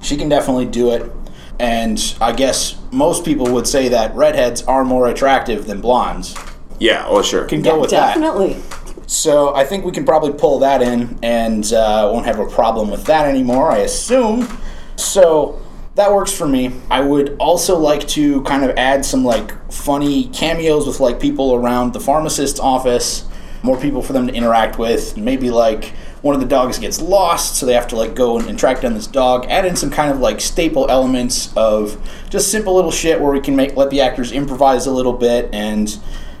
She 0.00 0.16
can 0.16 0.28
definitely 0.28 0.66
do 0.66 0.92
it. 0.92 1.10
And 1.58 2.00
I 2.20 2.30
guess 2.30 2.78
most 2.92 3.24
people 3.24 3.52
would 3.52 3.66
say 3.66 3.88
that 3.88 4.14
redheads 4.14 4.62
are 4.62 4.84
more 4.84 5.08
attractive 5.08 5.66
than 5.66 5.80
blondes. 5.80 6.36
Yeah, 6.78 7.10
well, 7.10 7.24
sure. 7.24 7.46
Can 7.46 7.62
go 7.62 7.74
yeah, 7.74 7.80
with 7.80 7.90
definitely. 7.90 8.52
that. 8.52 8.70
Definitely. 8.70 9.04
So 9.08 9.54
I 9.56 9.64
think 9.64 9.84
we 9.84 9.90
can 9.90 10.04
probably 10.04 10.32
pull 10.34 10.60
that 10.60 10.82
in 10.82 11.18
and 11.20 11.72
uh, 11.72 12.10
won't 12.12 12.26
have 12.26 12.38
a 12.38 12.46
problem 12.46 12.88
with 12.88 13.04
that 13.06 13.26
anymore, 13.26 13.72
I 13.72 13.78
assume. 13.78 14.46
So 14.94 15.60
that 15.96 16.12
works 16.12 16.32
for 16.32 16.46
me. 16.46 16.74
I 16.92 17.00
would 17.00 17.34
also 17.40 17.76
like 17.76 18.06
to 18.08 18.40
kind 18.42 18.62
of 18.62 18.76
add 18.76 19.04
some 19.04 19.24
like 19.24 19.72
funny 19.72 20.28
cameos 20.28 20.86
with 20.86 21.00
like 21.00 21.18
people 21.18 21.56
around 21.56 21.92
the 21.92 22.00
pharmacist's 22.00 22.60
office 22.60 23.27
more 23.62 23.78
people 23.78 24.02
for 24.02 24.12
them 24.12 24.26
to 24.26 24.32
interact 24.32 24.78
with. 24.78 25.16
Maybe 25.16 25.50
like 25.50 25.92
one 26.22 26.34
of 26.34 26.40
the 26.40 26.46
dogs 26.46 26.78
gets 26.78 27.00
lost, 27.00 27.56
so 27.56 27.66
they 27.66 27.74
have 27.74 27.88
to 27.88 27.96
like 27.96 28.14
go 28.14 28.38
and, 28.38 28.48
and, 28.48 28.58
track 28.58 28.80
down 28.80 28.94
this 28.94 29.06
dog. 29.06 29.46
Add 29.48 29.64
in 29.64 29.76
some 29.76 29.90
kind 29.90 30.10
of 30.10 30.20
like 30.20 30.40
staple 30.40 30.90
elements 30.90 31.52
of 31.56 31.98
just 32.28 32.50
simple 32.50 32.74
little 32.74 32.90
shit 32.90 33.20
where 33.20 33.32
we 33.32 33.40
can 33.40 33.56
make 33.56 33.76
let 33.76 33.90
the 33.90 34.00
actors 34.00 34.32
improvise 34.32 34.86
a 34.86 34.92
little 34.92 35.12
bit 35.12 35.48
and 35.52 35.98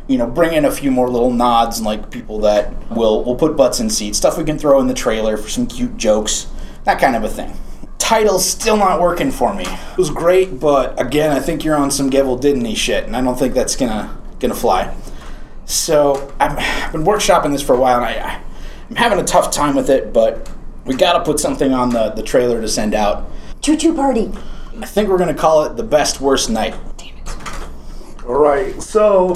you 0.08 0.18
know 0.18 0.26
bring 0.26 0.54
in 0.54 0.64
a 0.64 0.70
few 0.70 0.90
more 0.90 1.08
little 1.08 1.30
nods 1.30 1.78
and 1.78 1.86
like 1.86 2.10
people 2.10 2.40
that 2.40 2.72
will 2.90 3.22
will 3.24 3.36
put 3.36 3.56
butts 3.56 3.80
in 3.80 3.88
seats. 3.90 4.18
Stuff 4.18 4.38
we 4.38 4.44
can 4.44 4.58
throw 4.58 4.80
in 4.80 4.86
the 4.86 4.94
trailer 4.94 5.36
for 5.36 5.48
some 5.48 5.66
cute 5.66 5.96
jokes, 5.96 6.46
that 6.84 7.00
kind 7.00 7.14
of 7.14 7.24
a 7.24 7.28
thing. 7.28 7.54
Title's 7.98 8.48
still 8.48 8.76
not 8.76 9.00
working 9.02 9.30
for 9.30 9.54
me. 9.54 9.64
It 9.64 9.98
was 9.98 10.08
great, 10.08 10.58
but 10.58 10.98
again, 11.00 11.30
I 11.30 11.40
think 11.40 11.62
you're 11.62 11.76
on 11.76 11.90
some 11.90 12.08
Gevold 12.10 12.40
Didini 12.40 12.74
shit, 12.74 13.04
and 13.04 13.14
I 13.14 13.20
don't 13.20 13.38
think 13.38 13.54
that's 13.54 13.76
gonna 13.76 14.16
gonna 14.40 14.54
fly. 14.54 14.94
So 15.68 16.32
I've 16.40 16.56
been 16.92 17.04
workshopping 17.04 17.52
this 17.52 17.60
for 17.62 17.74
a 17.74 17.78
while, 17.78 18.02
and 18.02 18.06
I, 18.06 18.42
I'm 18.88 18.96
having 18.96 19.20
a 19.20 19.24
tough 19.24 19.50
time 19.50 19.76
with 19.76 19.90
it. 19.90 20.14
But 20.14 20.50
we 20.86 20.96
got 20.96 21.12
to 21.12 21.24
put 21.24 21.38
something 21.38 21.72
on 21.74 21.90
the 21.90 22.08
the 22.10 22.22
trailer 22.22 22.60
to 22.60 22.68
send 22.68 22.94
out. 22.94 23.30
Choo 23.60 23.76
choo 23.76 23.94
party. 23.94 24.32
I 24.80 24.86
think 24.86 25.10
we're 25.10 25.18
gonna 25.18 25.34
call 25.34 25.64
it 25.64 25.76
the 25.76 25.82
best 25.82 26.20
worst 26.20 26.48
night. 26.48 26.74
Damn 26.96 27.16
it. 27.18 28.24
All 28.24 28.38
right, 28.38 28.80
so 28.80 29.34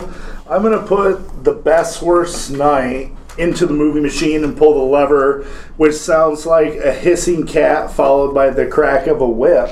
I'm 0.49 0.63
gonna 0.63 0.87
put 0.87 1.45
the 1.45 1.53
best 1.53 2.01
worst 2.01 2.51
night 2.51 3.13
into 3.37 3.67
the 3.67 3.75
movie 3.75 4.01
machine 4.01 4.45
and 4.45 4.57
pull 4.57 4.75
the 4.75 4.81
lever, 4.81 5.43
which 5.77 5.95
sounds 5.95 6.47
like 6.47 6.77
a 6.77 6.93
hissing 6.93 7.47
cat 7.47 7.93
followed 7.93 8.33
by 8.33 8.51
the 8.51 8.67
crack 8.67 9.07
of 9.07 9.21
a 9.21 9.29
whip. 9.29 9.71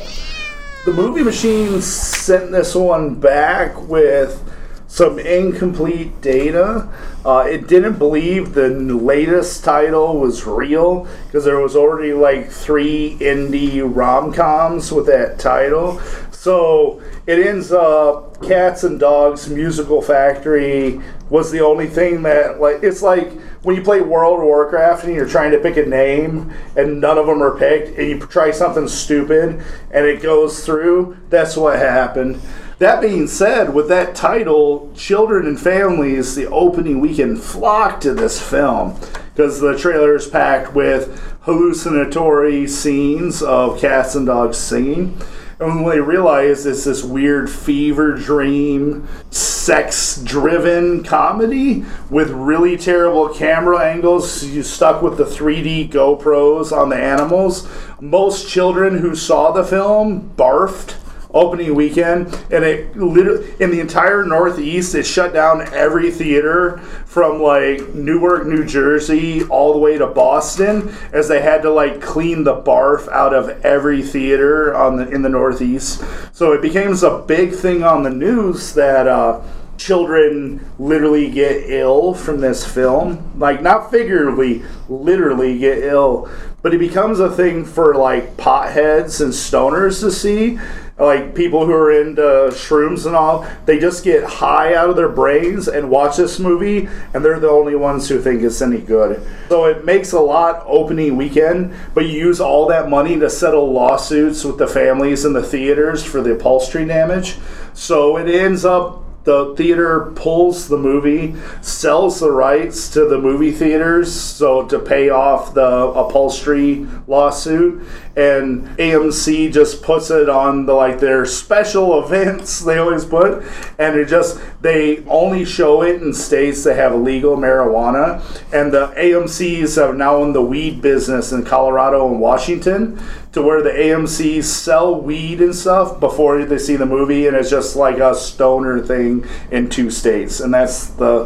The 0.84 0.92
movie 0.92 1.22
machine 1.22 1.80
sent 1.80 2.50
this 2.50 2.74
one 2.74 3.14
back 3.14 3.80
with 3.88 4.42
some 4.90 5.20
incomplete 5.20 6.20
data. 6.20 6.88
Uh, 7.24 7.46
it 7.48 7.68
didn't 7.68 7.96
believe 7.96 8.54
the 8.54 8.68
latest 8.68 9.62
title 9.62 10.18
was 10.18 10.44
real 10.44 11.06
because 11.26 11.44
there 11.44 11.60
was 11.60 11.76
already 11.76 12.12
like 12.12 12.50
three 12.50 13.16
indie 13.20 13.82
rom 13.84 14.32
coms 14.32 14.90
with 14.90 15.06
that 15.06 15.38
title. 15.38 16.00
So 16.32 17.00
it 17.24 17.38
ends 17.38 17.70
up 17.70 18.42
Cats 18.42 18.82
and 18.82 18.98
Dogs 18.98 19.48
Musical 19.48 20.02
Factory 20.02 21.00
was 21.28 21.52
the 21.52 21.60
only 21.60 21.86
thing 21.86 22.22
that 22.22 22.60
like 22.60 22.82
it's 22.82 23.00
like 23.00 23.30
when 23.62 23.76
you 23.76 23.82
play 23.82 24.00
World 24.00 24.40
of 24.40 24.44
Warcraft 24.44 25.04
and 25.04 25.14
you're 25.14 25.28
trying 25.28 25.52
to 25.52 25.58
pick 25.58 25.76
a 25.76 25.86
name 25.86 26.52
and 26.74 27.00
none 27.00 27.16
of 27.16 27.26
them 27.26 27.40
are 27.40 27.56
picked 27.56 27.96
and 27.96 28.08
you 28.08 28.18
try 28.18 28.50
something 28.50 28.88
stupid 28.88 29.62
and 29.92 30.06
it 30.06 30.20
goes 30.20 30.66
through. 30.66 31.16
That's 31.28 31.56
what 31.56 31.78
happened. 31.78 32.40
That 32.80 33.02
being 33.02 33.26
said, 33.26 33.74
with 33.74 33.88
that 33.88 34.14
title, 34.14 34.90
children 34.96 35.46
and 35.46 35.60
families 35.60 36.34
the 36.34 36.48
opening 36.48 36.98
weekend 36.98 37.42
flocked 37.42 38.04
to 38.04 38.14
this 38.14 38.40
film 38.40 38.98
because 39.34 39.60
the 39.60 39.76
trailer 39.76 40.16
is 40.16 40.26
packed 40.26 40.74
with 40.74 41.20
hallucinatory 41.42 42.66
scenes 42.66 43.42
of 43.42 43.78
cats 43.78 44.14
and 44.14 44.24
dogs 44.24 44.56
singing. 44.56 45.20
And 45.58 45.84
when 45.84 45.94
they 45.94 46.00
realize 46.00 46.64
it's 46.64 46.84
this 46.84 47.04
weird 47.04 47.50
fever 47.50 48.12
dream, 48.12 49.06
sex 49.28 50.16
driven 50.16 51.04
comedy 51.04 51.84
with 52.08 52.30
really 52.30 52.78
terrible 52.78 53.28
camera 53.28 53.84
angles, 53.84 54.42
you 54.42 54.62
stuck 54.62 55.02
with 55.02 55.18
the 55.18 55.24
3D 55.24 55.90
GoPros 55.90 56.72
on 56.72 56.88
the 56.88 56.96
animals. 56.96 57.68
Most 58.00 58.48
children 58.48 58.96
who 58.96 59.14
saw 59.14 59.52
the 59.52 59.64
film 59.64 60.30
barfed 60.34 60.94
opening 61.32 61.74
weekend, 61.74 62.26
and 62.50 62.64
it 62.64 62.96
literally 62.96 63.54
in 63.60 63.70
the 63.70 63.80
entire 63.80 64.24
Northeast, 64.24 64.94
it 64.94 65.04
shut 65.04 65.32
down 65.32 65.62
every 65.72 66.10
theater 66.10 66.78
from 67.06 67.40
like 67.40 67.94
Newark, 67.94 68.46
New 68.46 68.64
Jersey, 68.64 69.44
all 69.44 69.72
the 69.72 69.78
way 69.78 69.98
to 69.98 70.06
Boston, 70.06 70.94
as 71.12 71.28
they 71.28 71.40
had 71.40 71.62
to 71.62 71.70
like 71.70 72.00
clean 72.00 72.44
the 72.44 72.56
barf 72.56 73.08
out 73.08 73.34
of 73.34 73.48
every 73.64 74.02
theater 74.02 74.74
on 74.74 74.96
the 74.96 75.08
in 75.08 75.22
the 75.22 75.28
Northeast. 75.28 76.02
So 76.32 76.52
it 76.52 76.62
became 76.62 76.90
a 77.02 77.18
big 77.18 77.52
thing 77.54 77.82
on 77.82 78.02
the 78.02 78.10
news 78.10 78.74
that. 78.74 79.06
Uh, 79.06 79.42
children 79.80 80.60
literally 80.78 81.30
get 81.30 81.70
ill 81.70 82.12
from 82.12 82.38
this 82.38 82.66
film 82.66 83.32
like 83.38 83.62
not 83.62 83.90
figuratively 83.90 84.62
literally 84.90 85.58
get 85.58 85.78
ill 85.78 86.30
but 86.60 86.74
it 86.74 86.78
becomes 86.78 87.18
a 87.18 87.30
thing 87.30 87.64
for 87.64 87.94
like 87.94 88.36
potheads 88.36 89.22
and 89.22 89.32
stoners 89.32 90.00
to 90.00 90.10
see 90.10 90.58
like 91.00 91.34
people 91.34 91.64
who 91.64 91.72
are 91.72 91.90
into 91.90 92.20
shrooms 92.52 93.06
and 93.06 93.16
all 93.16 93.46
they 93.64 93.78
just 93.78 94.04
get 94.04 94.22
high 94.22 94.74
out 94.74 94.90
of 94.90 94.96
their 94.96 95.08
brains 95.08 95.66
and 95.66 95.90
watch 95.90 96.16
this 96.16 96.38
movie 96.38 96.88
and 97.14 97.24
they're 97.24 97.40
the 97.40 97.48
only 97.48 97.74
ones 97.74 98.08
who 98.08 98.20
think 98.20 98.42
it's 98.42 98.60
any 98.60 98.78
good. 98.78 99.26
So 99.48 99.64
it 99.64 99.84
makes 99.84 100.12
a 100.12 100.20
lot 100.20 100.62
opening 100.66 101.16
weekend 101.16 101.74
but 101.94 102.06
you 102.06 102.12
use 102.12 102.40
all 102.40 102.66
that 102.68 102.88
money 102.88 103.18
to 103.18 103.30
settle 103.30 103.72
lawsuits 103.72 104.44
with 104.44 104.58
the 104.58 104.66
families 104.66 105.24
and 105.24 105.34
the 105.34 105.42
theaters 105.42 106.04
for 106.04 106.20
the 106.20 106.34
upholstery 106.34 106.84
damage. 106.84 107.36
So 107.72 108.16
it 108.16 108.28
ends 108.28 108.64
up 108.64 109.04
the 109.24 109.54
theater 109.56 110.12
pulls 110.14 110.68
the 110.68 110.78
movie, 110.78 111.34
sells 111.60 112.20
the 112.20 112.30
rights 112.30 112.88
to 112.90 113.06
the 113.06 113.18
movie 113.18 113.50
theaters, 113.50 114.12
so 114.12 114.66
to 114.66 114.78
pay 114.78 115.10
off 115.10 115.52
the 115.52 115.62
upholstery 115.62 116.86
lawsuit, 117.06 117.86
and 118.16 118.66
AMC 118.78 119.52
just 119.52 119.82
puts 119.82 120.10
it 120.10 120.28
on 120.28 120.66
the 120.66 120.72
like 120.72 121.00
their 121.00 121.26
special 121.26 122.02
events 122.02 122.60
they 122.60 122.78
always 122.78 123.04
put, 123.04 123.44
and 123.78 123.98
it 123.98 124.08
just 124.08 124.40
they 124.60 125.02
only 125.06 125.44
show 125.44 125.82
it 125.82 126.02
in 126.02 126.12
states 126.12 126.64
that 126.64 126.76
have 126.76 126.94
legal 126.94 127.36
marijuana, 127.36 128.22
and 128.52 128.72
the 128.72 128.88
AMC's 128.88 129.76
have 129.76 129.96
now 129.96 130.22
in 130.22 130.32
the 130.32 130.42
weed 130.42 130.82
business 130.82 131.32
in 131.32 131.44
Colorado 131.44 132.08
and 132.08 132.20
Washington, 132.20 133.02
to 133.32 133.42
where 133.42 133.62
the 133.62 133.70
AMC's 133.70 134.50
sell 134.50 135.00
weed 135.00 135.40
and 135.40 135.54
stuff 135.54 135.98
before 136.00 136.44
they 136.44 136.58
see 136.58 136.76
the 136.76 136.86
movie, 136.86 137.26
and 137.26 137.36
it's 137.36 137.50
just 137.50 137.76
like 137.76 137.98
a 137.98 138.14
stoner 138.14 138.80
thing 138.80 139.24
in 139.50 139.70
two 139.70 139.90
states, 139.90 140.40
and 140.40 140.52
that's 140.52 140.88
the 140.88 141.24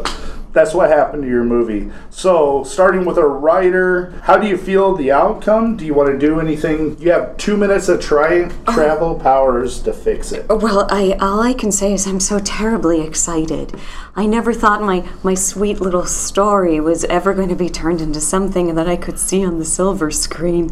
that's 0.54 0.72
what 0.72 0.88
happened 0.88 1.24
to 1.24 1.28
your 1.28 1.44
movie. 1.44 1.90
So, 2.10 2.62
starting 2.62 3.04
with 3.04 3.18
a 3.18 3.26
writer, 3.26 4.14
how 4.22 4.38
do 4.38 4.46
you 4.46 4.56
feel 4.56 4.94
the 4.94 5.10
outcome? 5.10 5.76
Do 5.76 5.84
you 5.84 5.92
want 5.92 6.12
to 6.12 6.18
do 6.18 6.38
anything? 6.40 6.96
You 7.00 7.10
have 7.10 7.36
two 7.36 7.56
minutes 7.56 7.88
of 7.88 8.00
try 8.00 8.50
oh. 8.68 8.72
travel 8.72 9.18
powers 9.18 9.82
to 9.82 9.92
fix 9.92 10.30
it. 10.30 10.48
Well, 10.48 10.86
I 10.90 11.16
all 11.20 11.40
I 11.40 11.54
can 11.54 11.72
say 11.72 11.92
is 11.92 12.06
I'm 12.06 12.20
so 12.20 12.38
terribly 12.38 13.00
excited. 13.00 13.74
I 14.14 14.26
never 14.26 14.52
thought 14.52 14.80
my 14.80 15.06
my 15.24 15.34
sweet 15.34 15.80
little 15.80 16.06
story 16.06 16.78
was 16.78 17.04
ever 17.06 17.34
going 17.34 17.48
to 17.48 17.56
be 17.56 17.68
turned 17.68 18.00
into 18.00 18.20
something 18.20 18.76
that 18.76 18.88
I 18.88 18.96
could 18.96 19.18
see 19.18 19.44
on 19.44 19.58
the 19.58 19.64
silver 19.64 20.12
screen. 20.12 20.70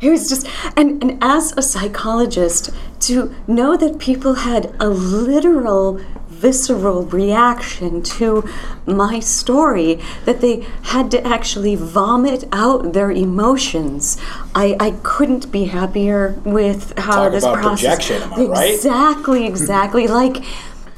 It 0.00 0.10
was 0.10 0.28
just 0.28 0.46
and 0.76 1.02
and 1.02 1.18
as 1.20 1.52
a 1.56 1.62
psychologist 1.62 2.70
to 3.00 3.34
know 3.48 3.76
that 3.76 3.98
people 3.98 4.34
had 4.34 4.74
a 4.78 4.88
literal 4.88 6.00
visceral 6.34 7.04
reaction 7.04 8.02
to 8.02 8.48
my 8.86 9.20
story 9.20 10.00
that 10.24 10.40
they 10.40 10.66
had 10.84 11.10
to 11.10 11.26
actually 11.26 11.74
vomit 11.74 12.44
out 12.52 12.92
their 12.92 13.10
emotions. 13.10 14.16
I, 14.54 14.76
I 14.80 14.90
couldn't 15.02 15.50
be 15.50 15.66
happier 15.66 16.38
with 16.44 16.98
how 16.98 17.24
Talk 17.24 17.32
this 17.32 17.44
about 17.44 17.58
process. 17.58 17.96
projection, 17.96 18.22
am 18.22 18.32
I 18.32 18.44
right? 18.44 18.74
Exactly, 18.74 19.46
exactly. 19.52 20.06
like 20.08 20.44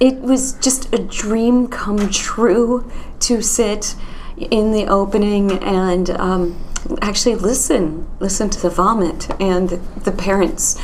it 0.01 0.20
was 0.20 0.53
just 0.55 0.92
a 0.92 0.99
dream 0.99 1.68
come 1.68 2.11
true 2.11 2.90
to 3.20 3.42
sit 3.42 3.94
in 4.37 4.72
the 4.72 4.87
opening 4.87 5.53
and 5.62 6.11
um, 6.11 6.62
actually 7.01 7.35
listen, 7.35 8.07
listen 8.20 8.51
to 8.51 8.61
the 8.61 8.70
vomit 8.70 9.29
and 9.40 9.70
the 10.05 10.12
parents 10.12 10.79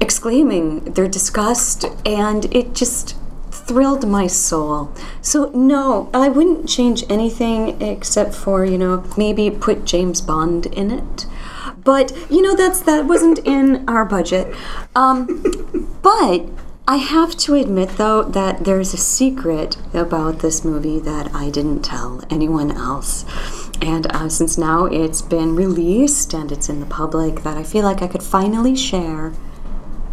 exclaiming 0.00 0.80
their 0.84 1.08
disgust, 1.08 1.84
and 2.04 2.52
it 2.54 2.74
just 2.74 3.16
thrilled 3.66 4.06
my 4.06 4.26
soul. 4.26 4.92
So 5.20 5.50
no, 5.54 6.10
I 6.12 6.28
wouldn't 6.28 6.68
change 6.68 7.04
anything 7.08 7.80
except 7.80 8.34
for 8.34 8.64
you 8.64 8.78
know 8.78 9.04
maybe 9.16 9.50
put 9.50 9.84
James 9.84 10.20
Bond 10.20 10.66
in 10.66 10.90
it. 10.90 11.26
But 11.82 12.12
you 12.30 12.42
know 12.42 12.56
that's 12.56 12.80
that 12.82 13.06
wasn't 13.06 13.40
in 13.40 13.88
our 13.88 14.04
budget. 14.04 14.54
Um, 14.94 15.98
but 16.02 16.46
I 16.86 16.96
have 16.96 17.34
to 17.38 17.54
admit 17.54 17.96
though 17.96 18.22
that 18.22 18.64
there's 18.64 18.92
a 18.92 18.98
secret 18.98 19.78
about 19.94 20.40
this 20.40 20.64
movie 20.64 20.98
that 21.00 21.34
I 21.34 21.50
didn't 21.50 21.82
tell 21.82 22.22
anyone 22.30 22.70
else. 22.70 23.24
And 23.80 24.06
uh, 24.10 24.28
since 24.28 24.56
now 24.56 24.84
it's 24.86 25.22
been 25.22 25.56
released 25.56 26.32
and 26.32 26.52
it's 26.52 26.68
in 26.68 26.80
the 26.80 26.86
public, 26.86 27.42
that 27.42 27.56
I 27.56 27.62
feel 27.62 27.84
like 27.84 28.02
I 28.02 28.06
could 28.06 28.22
finally 28.22 28.76
share 28.76 29.32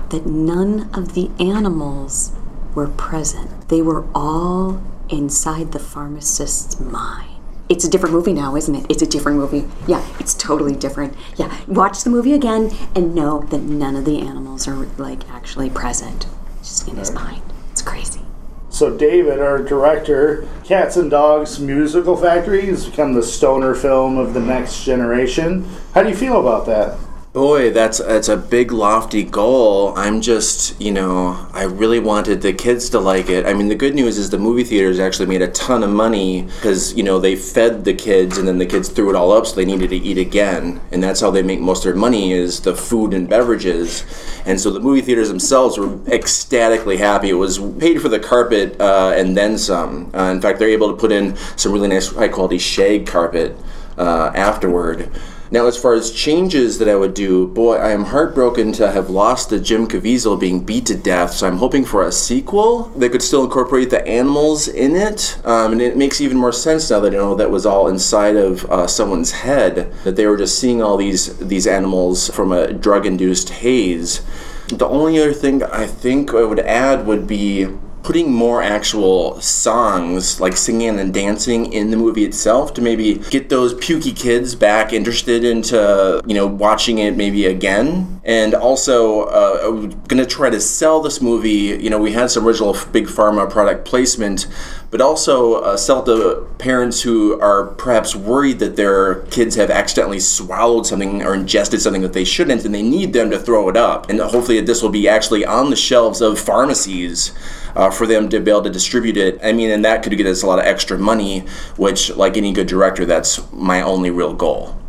that 0.10 0.26
none 0.26 0.90
of 0.94 1.14
the 1.14 1.30
animals 1.40 2.34
were 2.75 2.88
present. 2.88 3.69
They 3.69 3.81
were 3.81 4.05
all 4.13 4.81
inside 5.10 5.71
the 5.71 5.79
pharmacist's 5.79 6.79
mind. 6.79 7.29
It's 7.69 7.86
a 7.86 7.89
different 7.89 8.13
movie 8.13 8.34
now, 8.34 8.55
isn't 8.55 8.75
it? 8.75 8.86
It's 8.89 9.01
a 9.01 9.07
different 9.07 9.38
movie. 9.38 9.65
Yeah, 9.88 10.05
it's 10.19 10.34
totally 10.34 10.75
different. 10.75 11.15
Yeah, 11.38 11.57
watch 11.67 12.03
the 12.03 12.10
movie 12.10 12.34
again 12.34 12.71
and 12.95 13.15
know 13.15 13.43
that 13.43 13.62
none 13.62 13.95
of 13.95 14.03
the 14.03 14.19
animals 14.19 14.67
are 14.67 14.86
like 14.97 15.29
actually 15.29 15.69
present. 15.69 16.27
Just 16.60 16.88
in 16.88 16.97
his 16.97 17.12
mind. 17.12 17.41
It's 17.71 17.81
crazy. 17.81 18.21
So 18.69 18.97
David, 18.97 19.39
our 19.39 19.62
director, 19.62 20.47
Cats 20.63 20.97
and 20.97 21.10
Dogs 21.10 21.60
Musical 21.60 22.15
Factory 22.15 22.65
has 22.67 22.86
become 22.86 23.13
the 23.13 23.23
stoner 23.23 23.75
film 23.75 24.17
of 24.17 24.34
the 24.34 24.39
next 24.39 24.84
generation. 24.84 25.65
How 25.93 26.03
do 26.03 26.10
you 26.10 26.15
feel 26.15 26.39
about 26.39 26.65
that? 26.67 26.97
Boy, 27.34 27.72
that's 27.72 28.00
that's 28.00 28.28
a 28.28 28.36
big 28.36 28.74
lofty 28.74 29.24
goal. 29.24 29.94
I'm 29.96 30.20
just, 30.20 30.80
you 30.82 30.91
know, 30.91 31.48
I 31.54 31.63
really 31.63 32.00
wanted 32.00 32.41
the 32.41 32.52
kids 32.52 32.89
to 32.89 33.00
like 33.00 33.30
it. 33.30 33.46
I 33.46 33.54
mean, 33.54 33.70
the 33.70 33.76
good 33.76 33.96
news 33.96 34.17
is 34.17 34.30
the 34.30 34.38
movie 34.38 34.65
theaters 34.65 35.00
actually 35.00 35.28
made 35.28 35.41
a 35.41 35.48
ton 35.48 35.82
of 35.82 35.91
money 35.91 36.41
because, 36.41 36.94
you 36.94 37.04
know, 37.04 37.20
they 37.20 37.38
fed 37.38 37.86
the 37.86 37.94
kids 37.94 38.38
and 38.38 38.46
then 38.46 38.58
the 38.58 38.65
kids 38.65 38.89
threw 38.89 39.10
it 39.10 39.15
all 39.15 39.32
up 39.32 39.48
so 39.48 39.56
they 39.56 39.63
needed 39.63 39.91
to 39.91 39.96
eat 39.96 40.17
again. 40.17 40.82
And 40.91 41.02
that's 41.02 41.22
how 41.22 41.32
they 41.32 41.41
make 41.41 41.62
most 41.62 41.86
of 41.86 41.94
their 41.94 41.96
money 41.96 42.34
is 42.34 42.60
the 42.60 42.76
food 42.76 43.13
and 43.13 43.30
beverages. 43.30 44.04
And 44.46 44.60
so 44.60 44.70
the 44.70 44.82
movie 44.82 45.00
theaters 45.00 45.30
themselves 45.30 45.78
were 45.78 45.98
ecstatically 46.08 46.98
happy. 46.98 47.30
It 47.30 47.36
was 47.36 47.60
paid 47.60 48.02
for 48.02 48.10
the 48.10 48.20
carpet 48.20 48.76
uh, 48.82 49.13
and 49.15 49.38
then 49.38 49.58
some. 49.58 50.12
Uh, 50.13 50.32
in 50.34 50.41
fact, 50.41 50.60
they're 50.60 50.67
able 50.67 50.91
to 50.91 50.98
put 51.00 51.13
in 51.13 51.38
some 51.56 51.72
really 51.72 51.88
nice 51.88 52.13
high 52.13 52.28
quality 52.28 52.58
shag 52.58 53.08
carpet 53.08 53.56
uh, 53.98 54.34
afterward. 54.36 55.10
Now, 55.54 55.68
as 55.68 55.78
far 55.78 55.94
as 55.96 56.12
changes 56.12 56.80
that 56.80 56.88
I 56.88 56.96
would 56.96 57.14
do, 57.14 57.46
boy, 57.46 57.76
I 57.76 57.92
am 57.92 58.06
heartbroken 58.06 58.72
to 58.74 58.90
have 58.90 59.10
lost 59.10 59.50
the 59.50 59.60
Jim 59.60 59.86
Caviezel 59.86 60.40
being 60.40 60.64
beat 60.64 60.86
to 60.86 60.96
death. 60.96 61.34
So 61.34 61.46
I'm 61.46 61.58
hoping 61.58 61.84
for 61.84 62.04
a 62.04 62.12
sequel 62.12 62.84
that 62.96 63.12
could 63.12 63.22
still 63.22 63.44
incorporate 63.44 63.90
the 63.90 64.08
animals 64.08 64.70
in 64.70 64.96
it, 64.96 65.38
um, 65.44 65.74
and 65.74 65.82
it 65.82 65.98
makes 65.98 66.22
even 66.22 66.38
more 66.38 66.54
sense 66.54 66.90
now 66.90 67.02
that 67.02 67.14
I 67.14 67.18
know 67.18 67.36
that 67.36 67.52
was 67.52 67.66
all 67.66 67.90
inside 67.90 68.38
of 68.38 68.64
uh, 68.72 68.88
someone's 68.88 69.32
head. 69.32 69.92
That 70.06 70.16
they 70.16 70.26
were 70.26 70.38
just 70.38 70.58
seeing 70.58 70.82
all 70.82 70.96
these 70.96 71.38
these 71.40 71.68
animals 71.68 72.30
from 72.30 72.54
a 72.54 72.72
drug-induced 72.72 73.50
haze. 73.50 74.22
The 74.70 74.88
only 74.88 75.20
other 75.20 75.34
thing 75.34 75.64
I 75.64 75.86
think 75.86 76.34
I 76.34 76.44
would 76.44 76.62
add 76.62 77.06
would 77.06 77.28
be 77.28 77.68
putting 78.04 78.32
more 78.32 78.62
actual 78.62 79.40
songs 79.42 80.40
like 80.40 80.58
singing 80.58 81.00
and 81.00 81.14
dancing 81.14 81.72
in 81.72 81.92
the 81.92 81.98
movie 81.98 82.26
itself 82.26 82.74
to 82.74 82.82
maybe 82.82 83.16
get 83.30 83.50
those 83.50 83.74
pukey 83.76 84.16
kids 84.16 84.56
back 84.56 84.94
interested 84.94 85.44
into 85.44 86.22
you 86.26 86.34
know 86.34 86.48
watching 86.48 87.00
it 87.00 87.16
maybe 87.16 87.46
again. 87.46 88.22
And 88.24 88.54
also 88.54 89.24
uh, 89.24 89.62
i'm 89.64 89.90
gonna 90.08 90.26
try 90.26 90.50
to 90.50 90.60
sell 90.60 91.02
this 91.02 91.22
movie. 91.22 91.78
You 91.84 91.90
know 91.90 92.00
we 92.00 92.12
had 92.12 92.32
some 92.32 92.48
original 92.48 92.76
big 92.92 93.08
pharma 93.08 93.50
product 93.50 93.86
placement 93.86 94.48
but 94.91 95.01
also 95.01 95.56
uh, 95.56 95.77
sell 95.77 96.04
to 96.04 96.47
parents 96.58 97.01
who 97.01 97.39
are 97.39 97.65
perhaps 97.65 98.15
worried 98.15 98.60
that 98.60 98.75
their 98.75 99.21
kids 99.27 99.56
have 99.56 99.71
accidentally 99.71 100.19
swallowed 100.19 100.86
something 100.86 101.23
or 101.23 101.34
ingested 101.34 101.82
something 101.82 102.01
that 102.01 102.13
they 102.13 102.25
shouldn't 102.25 102.65
and 102.65 102.75
they 102.75 102.84
need 102.84 103.13
them 103.13 103.32
to 103.32 103.39
throw 103.39 103.69
it 103.69 103.77
up 103.77 104.10
and 104.10 104.19
hopefully 104.19 104.60
this 104.62 104.84
will 104.84 104.89
be 104.89 105.08
actually 105.08 105.45
on 105.45 105.69
the 105.69 105.75
shelves 105.75 106.21
of 106.21 106.38
pharmacies 106.38 107.34
uh, 107.75 107.89
for 107.89 108.06
them 108.06 108.30
to 108.30 108.39
be 108.39 108.51
able 108.51 108.62
to 108.63 108.69
distribute 108.69 109.17
it. 109.17 109.39
I 109.43 109.54
mean, 109.54 109.69
and 109.69 109.84
that 109.86 110.04
could 110.04 110.15
get 110.17 110.27
us 110.27 110.43
a 110.43 110.47
lot 110.47 110.60
of 110.60 110.65
extra 110.65 110.97
money, 110.97 111.45
which, 111.77 112.10
like 112.15 112.38
any 112.38 112.51
good 112.51 112.67
director, 112.67 113.06
that's 113.06 113.51
my 113.51 113.82
only 113.82 114.12
real 114.12 114.34
goal. 114.34 114.81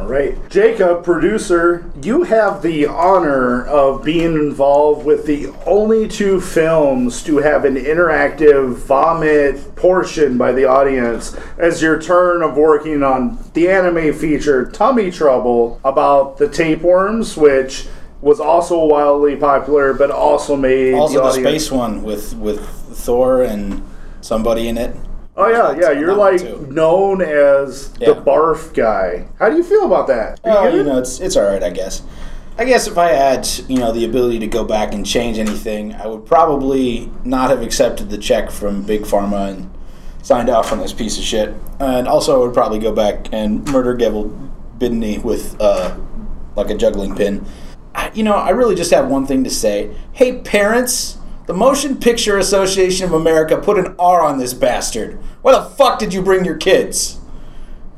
All 0.00 0.06
right. 0.06 0.48
Jacob, 0.48 1.04
producer, 1.04 1.84
you 2.02 2.22
have 2.22 2.62
the 2.62 2.86
honor 2.86 3.66
of 3.66 4.02
being 4.02 4.32
involved 4.32 5.04
with 5.04 5.26
the 5.26 5.48
only 5.66 6.08
two 6.08 6.40
films 6.40 7.22
to 7.24 7.36
have 7.36 7.66
an 7.66 7.76
interactive 7.76 8.76
vomit 8.76 9.76
portion 9.76 10.38
by 10.38 10.52
the 10.52 10.64
audience 10.64 11.36
as 11.58 11.82
your 11.82 12.00
turn 12.00 12.42
of 12.42 12.56
working 12.56 13.02
on 13.02 13.38
the 13.52 13.68
anime 13.68 14.14
feature 14.14 14.70
Tummy 14.70 15.10
Trouble 15.10 15.78
about 15.84 16.38
the 16.38 16.48
tapeworms, 16.48 17.36
which 17.36 17.86
was 18.22 18.40
also 18.40 18.82
wildly 18.86 19.36
popular, 19.36 19.92
but 19.92 20.10
also 20.10 20.56
made 20.56 20.94
Also, 20.94 21.18
the 21.18 21.24
the 21.24 21.32
space 21.32 21.70
one 21.70 22.02
with 22.02 22.34
with 22.36 22.66
Thor 22.96 23.42
and 23.42 23.86
somebody 24.22 24.66
in 24.66 24.78
it. 24.78 24.96
Oh 25.40 25.48
yeah, 25.48 25.78
yeah. 25.80 25.98
You're 25.98 26.14
like 26.14 26.42
known 26.68 27.22
as 27.22 27.92
Yeah. 27.98 28.12
the 28.12 28.20
barf 28.20 28.74
guy. 28.74 29.26
How 29.38 29.48
do 29.48 29.56
you 29.56 29.62
feel 29.64 29.84
about 29.86 30.06
that? 30.08 30.38
Oh, 30.44 30.68
you 30.68 30.82
know, 30.82 30.98
it's 30.98 31.18
it's 31.20 31.36
all 31.36 31.44
right, 31.50 31.62
I 31.62 31.70
guess. 31.70 32.02
I 32.58 32.64
guess 32.64 32.86
if 32.86 32.98
I 32.98 33.08
had, 33.08 33.48
you 33.68 33.78
know, 33.78 33.90
the 33.90 34.04
ability 34.04 34.38
to 34.40 34.46
go 34.46 34.64
back 34.64 34.92
and 34.92 35.06
change 35.06 35.38
anything, 35.38 35.94
I 35.94 36.06
would 36.06 36.26
probably 36.26 37.10
not 37.24 37.48
have 37.48 37.62
accepted 37.62 38.10
the 38.10 38.18
check 38.18 38.50
from 38.50 38.82
Big 38.82 39.02
Pharma 39.02 39.48
and 39.50 39.70
signed 40.22 40.50
off 40.50 40.70
on 40.70 40.78
this 40.78 40.92
piece 40.92 41.16
of 41.16 41.24
shit. 41.24 41.54
And 41.78 42.06
also, 42.06 42.34
I 42.42 42.44
would 42.44 42.52
probably 42.52 42.78
go 42.78 42.92
back 42.92 43.28
and 43.32 43.66
murder 43.72 43.96
Gevel 43.96 44.50
Bidney 44.78 45.22
with 45.24 45.56
uh, 45.58 45.96
like 46.54 46.68
a 46.68 46.74
juggling 46.74 47.14
pin. 47.16 47.46
I- 47.94 48.10
You 48.12 48.24
know, 48.24 48.34
I 48.34 48.50
really 48.50 48.74
just 48.74 48.90
have 48.90 49.08
one 49.08 49.24
thing 49.26 49.42
to 49.44 49.50
say. 49.50 49.96
Hey, 50.12 50.40
parents, 50.40 51.16
the 51.50 51.56
Motion 51.56 51.96
Picture 51.96 52.38
Association 52.38 53.06
of 53.06 53.12
America 53.12 53.56
put 53.56 53.76
an 53.76 53.96
R 53.98 54.22
on 54.22 54.38
this 54.38 54.54
bastard. 54.54 55.18
Why 55.42 55.50
the 55.50 55.62
fuck 55.62 55.98
did 55.98 56.14
you 56.14 56.22
bring 56.22 56.44
your 56.44 56.56
kids? 56.56 57.18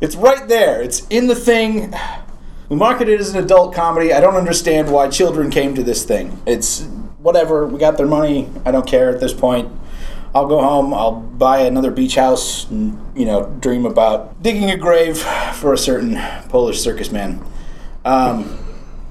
It's 0.01 0.17
right 0.17 0.49
there. 0.49 0.81
It's 0.81 1.07
in 1.09 1.27
the 1.27 1.35
thing. 1.35 1.95
We 2.71 2.77
market 2.77 3.11
it 3.11 3.21
as 3.21 3.35
an 3.35 3.45
adult 3.45 3.75
comedy. 3.75 4.11
I 4.11 4.23
don't 4.23 4.37
understand 4.37 4.91
why 4.91 5.11
children 5.11 5.51
came 5.51 5.75
to 5.75 5.83
this 5.83 6.03
thing. 6.03 6.41
It's 6.47 6.85
whatever. 7.19 7.67
We 7.67 7.79
got 7.79 7.99
their 7.99 8.07
money. 8.07 8.49
I 8.65 8.71
don't 8.71 8.87
care 8.87 9.11
at 9.11 9.21
this 9.21 9.35
point. 9.35 9.71
I'll 10.35 10.49
go 10.49 10.63
home. 10.63 10.95
I'll 10.95 11.21
buy 11.21 11.59
another 11.59 11.91
beach 11.91 12.15
house 12.15 12.67
and, 12.71 12.99
you 13.15 13.27
know, 13.27 13.55
dream 13.61 13.85
about 13.85 14.43
digging 14.43 14.71
a 14.71 14.79
grave 14.79 15.19
for 15.19 15.75
a 15.75 15.79
certain 15.79 16.15
Polish 16.49 16.81
circus 16.81 17.13
man. 17.13 17.45
Um, 18.07 18.59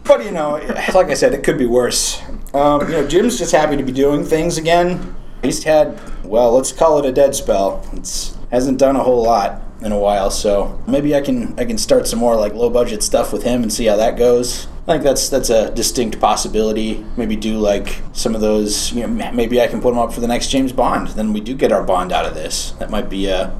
but, 0.04 0.26
you 0.26 0.32
know, 0.32 0.54
like 0.96 1.12
I 1.12 1.14
said, 1.14 1.36
it 1.36 1.44
could 1.44 1.60
be 1.60 1.68
worse. 1.68 2.20
Um, 2.54 2.82
you 2.82 2.94
know, 2.94 3.08
Jim's 3.08 3.38
just 3.38 3.52
happy 3.52 3.78
to 3.78 3.84
be 3.84 3.92
doing 3.92 4.24
things 4.24 4.58
again. 4.58 5.16
He's 5.42 5.64
had, 5.64 6.00
well, 6.24 6.52
let's 6.54 6.72
call 6.72 7.00
it 7.00 7.06
a 7.06 7.12
dead 7.12 7.34
spell. 7.36 7.88
It's 7.94 8.38
hasn't 8.52 8.78
done 8.78 8.96
a 8.98 9.04
whole 9.04 9.24
lot 9.24 9.62
in 9.82 9.92
a 9.92 9.98
while, 9.98 10.30
so 10.30 10.80
maybe 10.86 11.16
I 11.16 11.22
can 11.22 11.58
I 11.58 11.66
can 11.66 11.78
start 11.78 12.06
some 12.08 12.20
more 12.20 12.36
like 12.36 12.54
low 12.54 12.70
budget 12.70 13.02
stuff 13.02 13.32
with 13.34 13.44
him 13.44 13.64
and 13.64 13.72
see 13.74 13.86
how 13.86 13.96
that 13.96 14.18
goes. 14.18 14.68
I 14.88 14.94
think 14.94 15.04
that's 15.04 15.30
that's 15.30 15.50
a 15.50 15.72
distinct 15.72 16.20
possibility. 16.20 17.06
Maybe 17.18 17.36
do 17.36 17.58
like 17.58 18.02
some 18.14 18.36
of 18.36 18.42
those. 18.42 18.92
You 18.92 19.08
know, 19.08 19.32
maybe 19.32 19.62
I 19.62 19.68
can 19.68 19.82
put 19.82 19.94
him 19.94 20.00
up 20.00 20.14
for 20.14 20.20
the 20.20 20.28
next 20.28 20.50
James 20.50 20.74
Bond. 20.74 21.08
Then 21.10 21.34
we 21.34 21.40
do 21.40 21.56
get 21.56 21.72
our 21.72 21.84
Bond 21.84 22.12
out 22.12 22.26
of 22.26 22.36
this. 22.36 22.72
That 22.72 22.90
might 22.92 23.10
be 23.10 23.28
a 23.28 23.58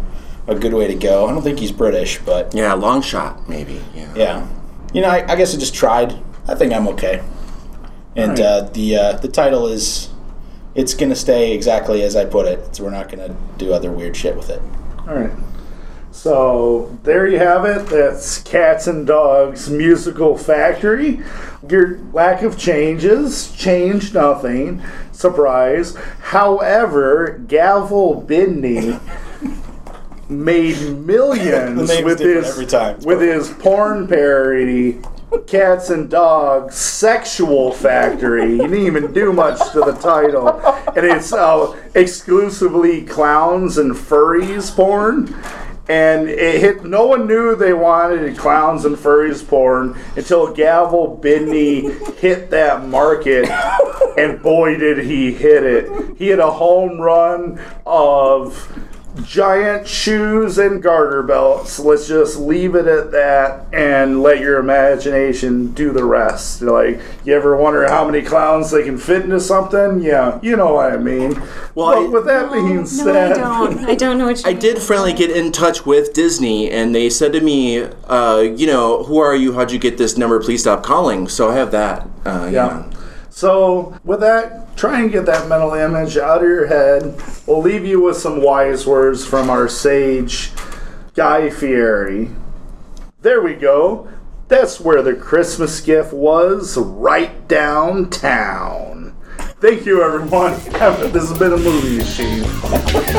a 0.48 0.56
good 0.56 0.74
way 0.74 0.88
to 0.88 0.96
go. 0.96 1.28
I 1.28 1.32
don't 1.32 1.42
think 1.42 1.60
he's 1.60 1.72
British, 1.72 2.20
but 2.20 2.54
Yeah, 2.54 2.74
long 2.74 3.02
shot, 3.02 3.48
maybe. 3.48 3.82
Yeah. 3.96 4.14
yeah. 4.16 4.48
You 4.94 5.02
know, 5.02 5.10
I, 5.10 5.32
I 5.32 5.36
guess 5.36 5.56
I 5.56 5.58
just 5.58 5.74
tried. 5.74 6.14
I 6.48 6.56
think 6.56 6.74
I'm 6.74 6.88
okay. 6.90 7.24
And 8.16 8.40
Alright. 8.40 8.40
uh, 8.40 8.62
the 8.74 8.96
uh, 8.96 9.12
the 9.14 9.28
title 9.28 9.68
is 9.68 10.10
it's 10.76 10.94
gonna 10.94 11.16
stay 11.16 11.54
exactly 11.54 12.04
as 12.04 12.16
I 12.16 12.26
put 12.26 12.46
it. 12.48 12.76
So 12.76 12.84
we're 12.84 12.92
not 12.92 13.10
gonna 13.10 13.36
do 13.58 13.74
other 13.74 13.92
weird 13.92 14.16
shit 14.16 14.36
with 14.36 14.50
it. 14.50 14.62
All 15.08 15.16
right. 15.16 15.32
So 16.12 16.98
there 17.04 17.26
you 17.26 17.40
have 17.40 17.66
it. 17.66 17.88
That's 17.88 18.42
Cats 18.44 18.86
and 18.88 19.08
Dogs 19.08 19.70
Musical 19.70 20.38
Factory. 20.38 21.22
Your 21.70 22.00
lack 22.12 22.42
of 22.42 22.58
changes 22.58 23.52
changed 23.54 24.14
nothing. 24.14 24.84
Surprise. 25.14 25.96
However, 26.20 27.42
Gavel 27.48 28.26
Bidney 28.28 29.00
made 30.30 30.98
millions 30.98 31.90
with 32.04 32.20
his 32.20 32.50
every 32.50 32.66
time. 32.66 33.00
With 33.02 33.22
his 33.22 33.50
porn 33.50 34.08
parody. 34.08 35.00
Cats 35.48 35.90
and 35.90 36.10
Dogs 36.10 36.76
Sexual 36.76 37.72
Factory. 37.72 38.52
You 38.52 38.68
didn't 38.68 38.86
even 38.86 39.14
do 39.14 39.32
much 39.32 39.72
to 39.72 39.80
the 39.80 39.94
title. 39.94 40.50
And 40.96 41.06
it's 41.06 41.32
uh, 41.32 41.78
exclusively 41.96 43.04
clowns 43.04 43.78
and 43.78 43.94
furries 43.94 44.76
porn. 44.76 45.34
And 45.90 46.30
it 46.30 46.62
hit, 46.62 46.86
no 46.86 47.08
one 47.08 47.28
knew 47.28 47.56
they 47.56 47.74
wanted 47.74 48.38
clowns 48.38 48.86
and 48.86 48.96
furries 48.96 49.46
porn 49.46 50.00
until 50.16 50.54
Gavel 50.54 51.20
Bidney 51.22 52.16
hit 52.18 52.50
that 52.52 52.88
market. 52.88 53.50
And 54.18 54.42
boy, 54.42 54.78
did 54.78 55.06
he 55.06 55.34
hit 55.34 55.64
it. 55.64 56.18
He 56.18 56.28
hit 56.28 56.40
a 56.40 56.52
home 56.52 57.00
run 57.00 57.60
of 57.86 58.68
giant 59.24 59.88
shoes 59.88 60.58
and 60.58 60.82
garter 60.82 61.22
belts. 61.24 61.80
Let's 61.80 62.08
just 62.08 62.38
leave 62.40 62.76
it 62.76 62.88
at 62.88 63.12
that 63.12 63.66
and 63.74 64.22
let 64.24 64.40
your 64.40 64.58
imagination 64.60 65.72
do 65.74 65.92
the 65.92 66.04
rest. 66.04 66.62
Like, 66.62 67.00
you 67.26 67.34
ever 67.34 67.56
wonder 67.58 67.88
how 67.88 68.06
many 68.06 68.22
clowns 68.22 68.72
they 68.72 68.84
can 68.84 68.98
fit 68.98 69.24
into 69.24 69.40
something? 69.40 70.02
Yeah, 70.02 70.40
you 70.42 70.56
know 70.56 70.74
what 70.74 70.92
I 70.94 70.98
mean. 70.98 71.42
Well, 71.76 72.06
I- 72.06 72.08
with 72.08 72.26
that 72.26 72.52
being 72.52 72.86
said, 72.86 73.38
No, 73.38 73.44
I 73.64 73.68
don't. 73.68 73.86
I 73.90 73.96
don't 73.96 74.18
know 74.18 74.28
what 74.28 74.40
you 74.44 74.50
I 74.50 74.54
did 74.54 74.80
finally 74.80 75.14
get 75.14 75.30
in 75.32 75.52
touch 75.52 75.86
with 75.86 76.14
Disney, 76.14 76.70
and 76.72 76.94
they 76.96 77.10
said 77.10 77.34
to 77.34 77.42
me, 77.42 77.84
uh, 78.08 78.40
"You 78.56 78.68
know, 78.68 79.04
who 79.04 79.18
are 79.20 79.36
you? 79.36 79.54
How'd 79.54 79.72
you 79.72 79.80
get 79.80 79.98
this 79.98 80.18
number? 80.18 80.40
Please 80.40 80.62
stop 80.62 80.84
calling." 80.84 81.28
So 81.28 81.50
I 81.50 81.56
have 81.56 81.72
that. 81.72 82.08
Uh, 82.26 82.46
you 82.50 82.56
Yeah. 82.56 82.68
know. 82.68 82.86
So, 83.42 84.00
with 84.04 84.20
that, 84.20 84.78
try 84.78 85.02
and 85.02 85.12
get 85.12 85.26
that 85.26 85.50
mental 85.50 85.74
image 85.74 86.16
out 86.16 86.44
of 86.44 86.48
your 86.48 86.68
head. 86.68 87.20
We'll 87.48 87.64
leave 87.64 87.84
you 87.84 88.00
with 88.00 88.18
some 88.18 88.40
wise 88.40 88.86
words 88.86 89.26
from 89.26 89.50
our 89.50 89.68
sage, 89.68 90.52
Guy 91.16 91.50
Fieri. 91.50 92.30
There 93.24 93.42
we 93.42 93.56
go. 93.56 94.08
That's 94.48 94.80
where 94.80 95.02
the 95.02 95.16
Christmas 95.16 95.82
gift 95.82 96.14
was, 96.14 96.78
right 96.78 97.48
downtown. 97.48 99.16
Thank 99.60 99.88
you, 99.88 100.04
everyone. 100.04 100.54
This 101.12 101.28
has 101.28 101.40
been 101.40 101.54
a 101.54 101.58
movie 101.58 101.98
machine. 101.98 102.44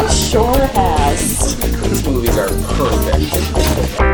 sure 0.09 0.67
has. 0.69 1.61
These 1.83 2.07
movies 2.07 2.39
are 2.39 2.47
perfect. 2.77 4.12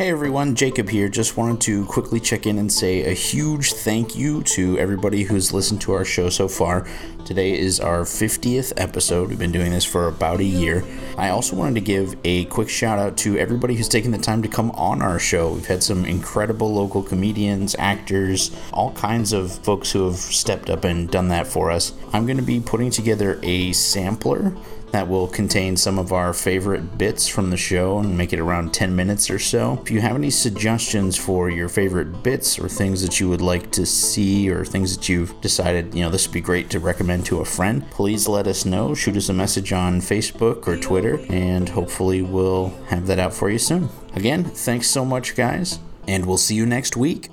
Hey 0.00 0.08
everyone, 0.08 0.54
Jacob 0.54 0.88
here. 0.88 1.10
Just 1.10 1.36
wanted 1.36 1.60
to 1.60 1.84
quickly 1.84 2.20
check 2.20 2.46
in 2.46 2.56
and 2.56 2.72
say 2.72 3.04
a 3.04 3.12
huge 3.12 3.74
thank 3.74 4.16
you 4.16 4.42
to 4.44 4.78
everybody 4.78 5.24
who's 5.24 5.52
listened 5.52 5.82
to 5.82 5.92
our 5.92 6.06
show 6.06 6.30
so 6.30 6.48
far. 6.48 6.88
Today 7.26 7.58
is 7.58 7.80
our 7.80 8.04
50th 8.04 8.72
episode. 8.78 9.28
We've 9.28 9.38
been 9.38 9.52
doing 9.52 9.72
this 9.72 9.84
for 9.84 10.08
about 10.08 10.40
a 10.40 10.44
year. 10.44 10.82
I 11.18 11.28
also 11.28 11.54
wanted 11.54 11.74
to 11.74 11.80
give 11.82 12.16
a 12.24 12.46
quick 12.46 12.70
shout 12.70 12.98
out 12.98 13.18
to 13.18 13.36
everybody 13.36 13.74
who's 13.74 13.90
taken 13.90 14.10
the 14.10 14.16
time 14.16 14.40
to 14.40 14.48
come 14.48 14.70
on 14.70 15.02
our 15.02 15.18
show. 15.18 15.52
We've 15.52 15.66
had 15.66 15.82
some 15.82 16.06
incredible 16.06 16.72
local 16.72 17.02
comedians, 17.02 17.76
actors, 17.78 18.56
all 18.72 18.92
kinds 18.92 19.34
of 19.34 19.52
folks 19.52 19.92
who 19.92 20.06
have 20.06 20.16
stepped 20.16 20.70
up 20.70 20.84
and 20.84 21.10
done 21.10 21.28
that 21.28 21.46
for 21.46 21.70
us. 21.70 21.92
I'm 22.14 22.24
going 22.24 22.38
to 22.38 22.42
be 22.42 22.58
putting 22.58 22.90
together 22.90 23.38
a 23.42 23.74
sampler 23.74 24.54
that 24.92 25.08
will 25.08 25.28
contain 25.28 25.76
some 25.76 25.98
of 25.98 26.12
our 26.12 26.32
favorite 26.32 26.98
bits 26.98 27.28
from 27.28 27.50
the 27.50 27.56
show 27.56 27.98
and 27.98 28.16
make 28.16 28.32
it 28.32 28.40
around 28.40 28.74
10 28.74 28.94
minutes 28.94 29.30
or 29.30 29.38
so. 29.38 29.78
If 29.82 29.90
you 29.90 30.00
have 30.00 30.16
any 30.16 30.30
suggestions 30.30 31.16
for 31.16 31.50
your 31.50 31.68
favorite 31.68 32.22
bits 32.22 32.58
or 32.58 32.68
things 32.68 33.02
that 33.02 33.20
you 33.20 33.28
would 33.28 33.40
like 33.40 33.70
to 33.72 33.86
see 33.86 34.50
or 34.50 34.64
things 34.64 34.96
that 34.96 35.08
you've 35.08 35.40
decided, 35.40 35.94
you 35.94 36.02
know, 36.02 36.10
this 36.10 36.26
would 36.26 36.34
be 36.34 36.40
great 36.40 36.70
to 36.70 36.80
recommend 36.80 37.26
to 37.26 37.40
a 37.40 37.44
friend, 37.44 37.88
please 37.90 38.28
let 38.28 38.46
us 38.46 38.64
know. 38.64 38.94
Shoot 38.94 39.16
us 39.16 39.28
a 39.28 39.32
message 39.32 39.72
on 39.72 40.00
Facebook 40.00 40.66
or 40.66 40.76
Twitter, 40.76 41.20
and 41.28 41.68
hopefully 41.68 42.22
we'll 42.22 42.68
have 42.88 43.06
that 43.06 43.18
out 43.18 43.32
for 43.32 43.50
you 43.50 43.58
soon. 43.58 43.88
Again, 44.14 44.44
thanks 44.44 44.88
so 44.88 45.04
much, 45.04 45.36
guys, 45.36 45.78
and 46.08 46.26
we'll 46.26 46.38
see 46.38 46.54
you 46.54 46.66
next 46.66 46.96
week. 46.96 47.30